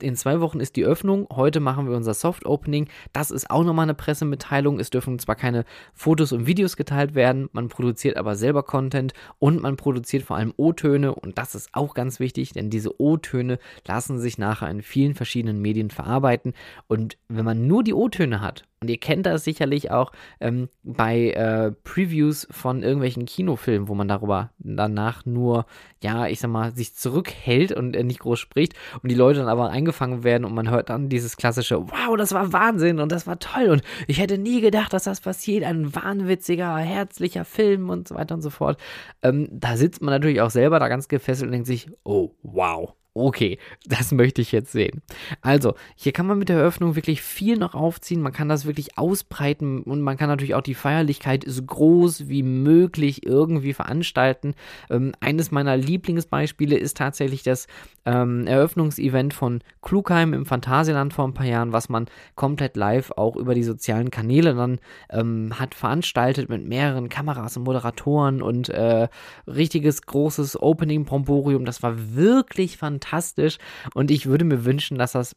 in 0.00 0.16
zwei 0.16 0.40
Wochen 0.40 0.60
ist 0.60 0.76
die 0.76 0.84
Öffnung, 0.84 1.26
heute 1.30 1.60
machen 1.60 1.88
wir 1.88 1.96
unser 1.96 2.14
Soft 2.14 2.46
Opening. 2.46 2.88
Das 3.12 3.30
ist 3.30 3.50
auch 3.50 3.64
nochmal 3.64 3.84
eine 3.84 3.94
Pressemitteilung. 3.94 4.78
Es 4.80 4.90
dürfen 4.90 5.18
zwar 5.18 5.36
keine 5.36 5.64
Fotos 5.94 6.32
und 6.32 6.46
Videos 6.46 6.76
geteilt 6.76 7.14
werden, 7.14 7.48
man 7.52 7.68
produziert 7.68 8.16
aber 8.16 8.36
selber 8.36 8.62
Content 8.62 9.12
und 9.38 9.62
man 9.62 9.76
produziert 9.76 10.22
vor 10.22 10.36
allem 10.36 10.52
O-Töne 10.56 11.14
und 11.14 11.27
das 11.36 11.54
ist 11.54 11.70
auch 11.72 11.94
ganz 11.94 12.20
wichtig, 12.20 12.52
denn 12.52 12.70
diese 12.70 13.00
O-Töne 13.00 13.58
lassen 13.86 14.18
sich 14.18 14.38
nachher 14.38 14.70
in 14.70 14.82
vielen 14.82 15.14
verschiedenen 15.14 15.60
Medien 15.60 15.90
verarbeiten. 15.90 16.54
Und 16.86 17.18
wenn 17.28 17.44
man 17.44 17.66
nur 17.66 17.82
die 17.82 17.94
O-Töne 17.94 18.40
hat, 18.40 18.64
und 18.80 18.88
ihr 18.88 18.98
kennt 18.98 19.26
das 19.26 19.44
sicherlich 19.44 19.90
auch 19.90 20.12
ähm, 20.40 20.68
bei 20.84 21.30
äh, 21.30 21.72
Previews 21.82 22.46
von 22.50 22.82
irgendwelchen 22.82 23.26
Kinofilmen, 23.26 23.88
wo 23.88 23.94
man 23.94 24.06
darüber 24.06 24.50
danach 24.58 25.26
nur, 25.26 25.66
ja, 26.00 26.28
ich 26.28 26.38
sag 26.38 26.50
mal, 26.50 26.74
sich 26.74 26.94
zurückhält 26.94 27.72
und 27.72 27.96
äh, 27.96 28.04
nicht 28.04 28.20
groß 28.20 28.38
spricht 28.38 28.74
und 29.02 29.10
die 29.10 29.16
Leute 29.16 29.40
dann 29.40 29.48
aber 29.48 29.70
eingefangen 29.70 30.22
werden 30.22 30.44
und 30.44 30.54
man 30.54 30.70
hört 30.70 30.90
dann 30.90 31.08
dieses 31.08 31.36
klassische, 31.36 31.80
wow, 31.80 32.16
das 32.16 32.32
war 32.32 32.52
Wahnsinn 32.52 33.00
und 33.00 33.10
das 33.10 33.26
war 33.26 33.38
toll 33.38 33.68
und 33.70 33.82
ich 34.06 34.20
hätte 34.20 34.38
nie 34.38 34.60
gedacht, 34.60 34.92
dass 34.92 35.04
das 35.04 35.20
passiert, 35.20 35.64
ein 35.64 35.94
wahnwitziger, 35.94 36.76
herzlicher 36.76 37.44
Film 37.44 37.90
und 37.90 38.06
so 38.06 38.14
weiter 38.14 38.36
und 38.36 38.42
so 38.42 38.50
fort. 38.50 38.80
Ähm, 39.22 39.48
da 39.50 39.76
sitzt 39.76 40.02
man 40.02 40.12
natürlich 40.12 40.40
auch 40.40 40.50
selber 40.50 40.78
da 40.78 40.88
ganz 40.88 41.08
gefesselt 41.08 41.48
und 41.48 41.52
denkt 41.52 41.66
sich, 41.66 41.90
oh, 42.04 42.30
wow, 42.42 42.94
okay, 43.18 43.58
das 43.86 44.12
möchte 44.12 44.42
ich 44.42 44.52
jetzt 44.52 44.72
sehen. 44.72 45.02
Also, 45.40 45.74
hier 45.96 46.12
kann 46.12 46.26
man 46.26 46.38
mit 46.38 46.48
der 46.48 46.58
Eröffnung 46.58 46.96
wirklich 46.96 47.22
viel 47.22 47.56
noch 47.56 47.74
aufziehen, 47.74 48.20
man 48.20 48.32
kann 48.32 48.48
das 48.48 48.66
wirklich 48.66 48.98
ausbreiten 48.98 49.82
und 49.82 50.00
man 50.02 50.16
kann 50.16 50.28
natürlich 50.28 50.54
auch 50.54 50.62
die 50.62 50.74
Feierlichkeit 50.74 51.44
so 51.46 51.62
groß 51.62 52.28
wie 52.28 52.42
möglich 52.42 53.26
irgendwie 53.26 53.72
veranstalten. 53.72 54.54
Ähm, 54.90 55.12
eines 55.20 55.50
meiner 55.50 55.76
Lieblingsbeispiele 55.76 56.76
ist 56.76 56.96
tatsächlich 56.96 57.42
das 57.42 57.66
ähm, 58.08 58.46
Eröffnungsevent 58.46 59.34
von 59.34 59.60
Klugheim 59.82 60.32
im 60.32 60.46
Phantasialand 60.46 61.12
vor 61.12 61.26
ein 61.26 61.34
paar 61.34 61.46
Jahren, 61.46 61.72
was 61.72 61.90
man 61.90 62.06
komplett 62.36 62.76
live 62.76 63.12
auch 63.16 63.36
über 63.36 63.54
die 63.54 63.62
sozialen 63.62 64.10
Kanäle 64.10 64.54
dann 64.54 64.78
ähm, 65.10 65.58
hat 65.58 65.74
veranstaltet 65.74 66.48
mit 66.48 66.66
mehreren 66.66 67.10
Kameras 67.10 67.58
und 67.58 67.64
Moderatoren 67.64 68.40
und 68.40 68.70
äh, 68.70 69.08
richtiges 69.46 70.02
großes 70.02 70.60
Opening-Bromborium. 70.60 71.66
Das 71.66 71.82
war 71.82 72.14
wirklich 72.14 72.78
fantastisch 72.78 73.58
und 73.92 74.10
ich 74.10 74.26
würde 74.26 74.46
mir 74.46 74.64
wünschen, 74.64 74.96
dass 74.96 75.12
das 75.12 75.36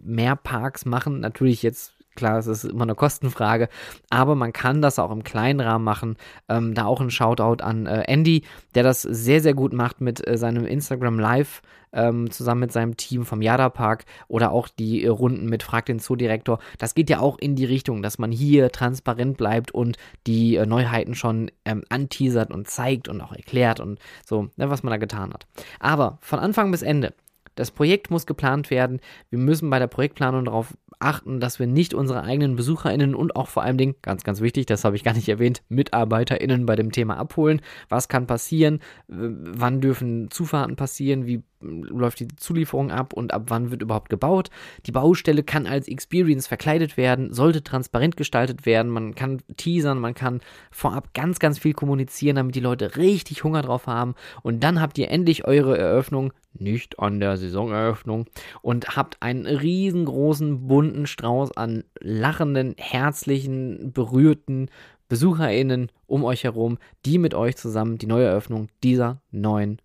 mehr 0.00 0.36
Parks 0.36 0.86
machen. 0.86 1.20
Natürlich 1.20 1.62
jetzt 1.62 1.92
Klar, 2.14 2.38
es 2.38 2.46
ist 2.46 2.64
immer 2.64 2.82
eine 2.82 2.94
Kostenfrage, 2.94 3.68
aber 4.10 4.34
man 4.34 4.52
kann 4.52 4.82
das 4.82 4.98
auch 4.98 5.10
im 5.10 5.24
kleinen 5.24 5.60
Rahmen 5.60 5.84
machen. 5.84 6.16
Ähm, 6.48 6.74
da 6.74 6.84
auch 6.84 7.00
ein 7.00 7.10
Shoutout 7.10 7.62
an 7.62 7.86
äh, 7.86 8.02
Andy, 8.06 8.44
der 8.74 8.82
das 8.82 9.02
sehr, 9.02 9.40
sehr 9.40 9.54
gut 9.54 9.72
macht 9.72 10.00
mit 10.00 10.26
äh, 10.26 10.36
seinem 10.36 10.66
Instagram 10.66 11.18
Live 11.18 11.62
ähm, 11.92 12.30
zusammen 12.30 12.60
mit 12.60 12.72
seinem 12.72 12.96
Team 12.96 13.24
vom 13.24 13.42
Yada 13.42 13.68
Park 13.68 14.04
oder 14.28 14.52
auch 14.52 14.68
die 14.68 15.04
äh, 15.04 15.08
Runden 15.08 15.46
mit 15.46 15.62
Frag 15.62 15.86
den 15.86 15.98
Zoodirektor. 15.98 16.58
Das 16.78 16.94
geht 16.94 17.10
ja 17.10 17.20
auch 17.20 17.38
in 17.38 17.56
die 17.56 17.64
Richtung, 17.64 18.02
dass 18.02 18.18
man 18.18 18.32
hier 18.32 18.70
transparent 18.72 19.36
bleibt 19.36 19.70
und 19.72 19.96
die 20.26 20.56
äh, 20.56 20.66
Neuheiten 20.66 21.14
schon 21.14 21.50
ähm, 21.64 21.84
anteasert 21.88 22.50
und 22.50 22.68
zeigt 22.68 23.08
und 23.08 23.20
auch 23.20 23.32
erklärt 23.32 23.80
und 23.80 23.98
so, 24.26 24.48
ne, 24.56 24.70
was 24.70 24.82
man 24.82 24.90
da 24.90 24.96
getan 24.96 25.32
hat. 25.32 25.46
Aber 25.80 26.18
von 26.20 26.38
Anfang 26.38 26.70
bis 26.70 26.82
Ende 26.82 27.14
das 27.54 27.70
Projekt 27.70 28.10
muss 28.10 28.24
geplant 28.24 28.70
werden. 28.70 29.00
Wir 29.28 29.38
müssen 29.38 29.68
bei 29.68 29.78
der 29.78 29.86
Projektplanung 29.86 30.46
darauf 30.46 30.74
achten, 31.02 31.40
dass 31.40 31.58
wir 31.58 31.66
nicht 31.66 31.94
unsere 31.94 32.22
eigenen 32.22 32.56
BesucherInnen 32.56 33.14
und 33.14 33.36
auch 33.36 33.48
vor 33.48 33.62
allen 33.62 33.78
Dingen, 33.78 33.94
ganz, 34.02 34.24
ganz 34.24 34.40
wichtig, 34.40 34.66
das 34.66 34.84
habe 34.84 34.96
ich 34.96 35.04
gar 35.04 35.14
nicht 35.14 35.28
erwähnt, 35.28 35.62
MitarbeiterInnen 35.68 36.66
bei 36.66 36.76
dem 36.76 36.92
Thema 36.92 37.16
abholen. 37.16 37.60
Was 37.88 38.08
kann 38.08 38.26
passieren? 38.26 38.80
Wann 39.08 39.80
dürfen 39.80 40.30
Zufahrten 40.30 40.76
passieren? 40.76 41.26
Wie 41.26 41.42
läuft 41.62 42.20
die 42.20 42.28
Zulieferung 42.28 42.90
ab 42.90 43.12
und 43.12 43.32
ab 43.32 43.44
wann 43.48 43.70
wird 43.70 43.82
überhaupt 43.82 44.08
gebaut? 44.08 44.50
Die 44.86 44.92
Baustelle 44.92 45.42
kann 45.42 45.66
als 45.66 45.88
Experience 45.88 46.46
verkleidet 46.46 46.96
werden, 46.96 47.32
sollte 47.32 47.62
transparent 47.62 48.16
gestaltet 48.16 48.66
werden. 48.66 48.90
Man 48.90 49.14
kann 49.14 49.42
teasern, 49.56 49.98
man 49.98 50.14
kann 50.14 50.40
vorab 50.70 51.14
ganz, 51.14 51.38
ganz 51.38 51.58
viel 51.58 51.72
kommunizieren, 51.72 52.36
damit 52.36 52.54
die 52.54 52.60
Leute 52.60 52.96
richtig 52.96 53.44
Hunger 53.44 53.62
drauf 53.62 53.86
haben. 53.86 54.14
Und 54.42 54.64
dann 54.64 54.80
habt 54.80 54.98
ihr 54.98 55.10
endlich 55.10 55.46
eure 55.46 55.78
Eröffnung 55.78 56.32
nicht 56.54 56.98
an 56.98 57.20
der 57.20 57.36
Saisoneröffnung 57.36 58.26
und 58.60 58.96
habt 58.96 59.16
einen 59.20 59.46
riesengroßen 59.46 60.66
bunten 60.66 61.06
Strauß 61.06 61.56
an 61.56 61.84
lachenden, 62.00 62.74
herzlichen, 62.78 63.92
berührten 63.92 64.70
BesucherInnen 65.08 65.90
um 66.06 66.24
euch 66.24 66.44
herum, 66.44 66.78
die 67.04 67.18
mit 67.18 67.34
euch 67.34 67.56
zusammen 67.56 67.98
die 67.98 68.06
neue 68.06 68.26
Eröffnung 68.26 68.68
dieser 68.82 69.20
neuen 69.30 69.80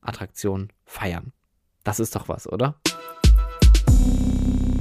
Attraktion 0.00 0.68
feiern. 0.84 1.32
Das 1.84 2.00
ist 2.00 2.14
doch 2.14 2.28
was, 2.28 2.50
oder? 2.50 2.76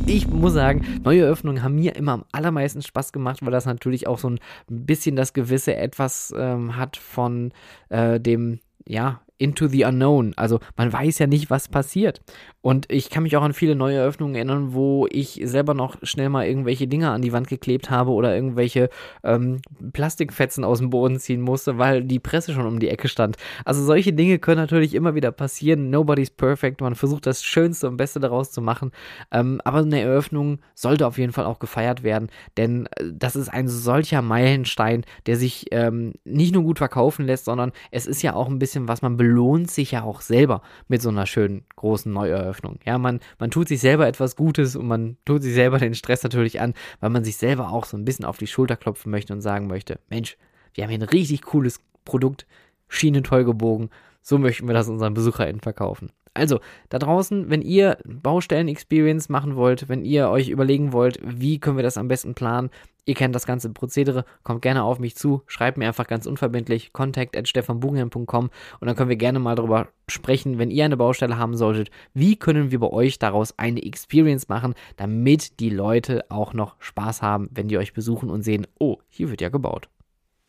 ich 0.08 0.28
muss 0.28 0.54
sagen, 0.54 1.02
neue 1.04 1.24
Eröffnungen 1.24 1.64
haben 1.64 1.76
mir 1.76 1.96
immer 1.96 2.14
am 2.14 2.26
allermeisten 2.32 2.82
Spaß 2.82 3.12
gemacht, 3.12 3.40
weil 3.42 3.52
das 3.52 3.66
natürlich 3.66 4.08
auch 4.08 4.20
so 4.20 4.30
ein 4.30 4.40
bisschen 4.68 5.16
das 5.16 5.34
gewisse 5.34 5.76
Etwas 5.76 6.34
ähm, 6.38 6.78
hat 6.78 6.96
von 6.98 7.52
äh, 7.90 8.20
dem, 8.20 8.60
ja, 8.86 9.22
into 9.38 9.68
the 9.68 9.86
unknown. 9.86 10.34
Also 10.36 10.60
man 10.76 10.92
weiß 10.92 11.20
ja 11.20 11.28
nicht, 11.28 11.50
was 11.50 11.68
passiert. 11.68 12.22
Und 12.62 12.92
ich 12.92 13.10
kann 13.10 13.24
mich 13.24 13.38
auch 13.38 13.44
an 13.44 13.54
viele 13.54 13.76
neue 13.76 13.98
Eröffnungen 13.98 14.36
erinnern, 14.36 14.74
wo 14.74 15.08
ich 15.10 15.40
selber 15.44 15.74
noch 15.74 15.96
schnell 16.04 16.28
mal 16.30 16.46
irgendwelche 16.46 16.88
Dinge 16.88 17.12
an 17.12 17.22
die 17.22 17.32
Wand 17.32 17.48
geklebt 17.48 17.90
habe 17.90 18.12
oder 18.12 18.36
irgendwelche 18.36 18.90
ähm, 19.24 19.62
Plastikfetzen 19.94 20.64
aus 20.64 20.80
dem 20.80 20.90
Boden 20.90 21.20
ziehen 21.20 21.40
musste, 21.40 21.78
weil 21.78 22.04
die 22.04 22.20
Presse 22.20 22.52
schon 22.52 22.66
um 22.66 22.80
die 22.80 22.90
Ecke 22.90 23.08
stand. 23.08 23.38
Also 23.64 23.84
solche 23.84 24.12
Dinge 24.12 24.40
können 24.40 24.60
natürlich 24.60 24.96
immer 24.96 25.16
wieder 25.16 25.32
passieren. 25.32 25.90
Nobody's 25.90 26.30
perfect. 26.30 26.82
Man 26.82 26.96
versucht 26.96 27.26
das 27.26 27.44
Schönste 27.44 27.88
und 27.88 27.98
Beste 27.98 28.20
daraus 28.20 28.52
zu 28.52 28.62
machen. 28.62 28.92
Ähm, 29.32 29.62
aber 29.64 29.80
eine 29.80 30.02
Eröffnung 30.02 30.60
sollte 30.76 31.08
auf 31.08 31.18
jeden 31.18 31.32
Fall 31.32 31.46
auch 31.46 31.60
gefeiert 31.60 32.04
werden, 32.04 32.30
denn 32.58 32.88
äh, 32.98 33.06
das 33.14 33.36
ist 33.36 33.50
ein 33.50 33.68
solcher 33.68 34.22
Meilenstein, 34.22 35.06
der 35.26 35.38
sich 35.38 35.68
ähm, 35.72 36.14
nicht 36.26 36.54
nur 36.54 36.64
gut 36.64 36.80
verkaufen 36.80 37.26
lässt, 37.26 37.46
sondern 37.46 37.72
es 37.92 38.08
ist 38.08 38.22
ja 38.22 38.34
auch 38.34 38.48
ein 38.50 38.60
bisschen 38.60 38.88
was 38.88 39.02
man 39.02 39.16
belohnt 39.16 39.27
sich 39.68 39.92
ja 39.92 40.04
auch 40.04 40.22
selber 40.22 40.62
mit 40.88 41.02
so 41.02 41.10
einer 41.10 41.26
schönen 41.26 41.66
großen 41.76 42.12
Neueröffnung. 42.12 42.80
Ja, 42.86 42.98
man, 42.98 43.20
man 43.40 43.52
tut 43.52 43.68
sich 43.68 43.80
selber 43.80 44.08
etwas 44.08 44.36
Gutes 44.36 44.76
und 44.76 44.88
man 44.88 45.18
tut 45.26 45.44
sich 45.44 45.54
selber 45.54 45.80
den 45.80 45.96
Stress 45.96 46.24
natürlich 46.24 46.60
an, 46.62 46.74
weil 47.00 47.10
man 47.10 47.24
sich 47.24 47.38
selber 47.38 47.72
auch 47.72 47.86
so 47.86 47.98
ein 47.98 48.06
bisschen 48.06 48.26
auf 48.26 48.38
die 48.38 48.48
Schulter 48.48 48.76
klopfen 48.76 49.12
möchte 49.12 49.34
und 49.34 49.42
sagen 49.42 49.68
möchte, 49.68 50.00
Mensch, 50.10 50.38
wir 50.74 50.84
haben 50.84 50.92
hier 50.92 51.00
ein 51.00 51.04
richtig 51.04 51.42
cooles 51.44 51.82
Produkt, 52.06 52.46
Schiene 52.88 53.24
toll 53.24 53.44
gebogen, 53.44 53.90
so 54.22 54.38
möchten 54.38 54.68
wir 54.68 54.74
das 54.74 54.90
unseren 54.90 55.14
BesucherInnen 55.14 55.62
verkaufen. 55.62 56.12
Also, 56.38 56.60
da 56.90 57.00
draußen, 57.00 57.50
wenn 57.50 57.62
ihr 57.62 57.98
Baustellen-Experience 58.06 59.30
machen 59.30 59.56
wollt, 59.56 59.90
wenn 59.90 60.06
ihr 60.06 60.30
euch 60.30 60.50
überlegen 60.50 60.94
wollt, 60.94 61.20
wie 61.24 61.60
können 61.60 61.78
wir 61.78 61.84
das 61.84 61.98
am 61.98 62.08
besten 62.08 62.36
planen, 62.36 62.70
ihr 63.06 63.16
kennt 63.16 63.34
das 63.34 63.48
ganze 63.48 63.72
Prozedere, 63.72 64.24
kommt 64.44 64.62
gerne 64.62 64.84
auf 64.84 65.00
mich 65.00 65.16
zu, 65.16 65.42
schreibt 65.48 65.78
mir 65.78 65.88
einfach 65.88 66.06
ganz 66.06 66.28
unverbindlich 66.28 66.94
contact 66.94 67.36
at 67.36 67.48
stefanbuchheim.com 67.48 68.50
und 68.80 68.88
dann 68.88 68.96
können 68.96 69.10
wir 69.10 69.16
gerne 69.16 69.40
mal 69.40 69.56
darüber 69.56 69.88
sprechen, 70.08 70.60
wenn 70.60 70.70
ihr 70.70 70.86
eine 70.86 70.98
Baustelle 70.98 71.40
haben 71.40 71.56
solltet, 71.56 71.90
wie 72.14 72.36
können 72.36 72.70
wir 72.70 72.80
bei 72.80 72.92
euch 72.92 73.18
daraus 73.18 73.58
eine 73.58 73.84
Experience 73.84 74.48
machen, 74.48 74.76
damit 74.98 75.60
die 75.60 75.72
Leute 75.72 76.26
auch 76.30 76.54
noch 76.54 76.76
Spaß 76.80 77.22
haben, 77.22 77.50
wenn 77.52 77.68
die 77.68 77.78
euch 77.78 77.94
besuchen 77.94 78.30
und 78.30 78.44
sehen, 78.44 78.68
oh, 78.78 78.98
hier 79.08 79.30
wird 79.32 79.42
ja 79.42 79.50
gebaut. 79.50 79.90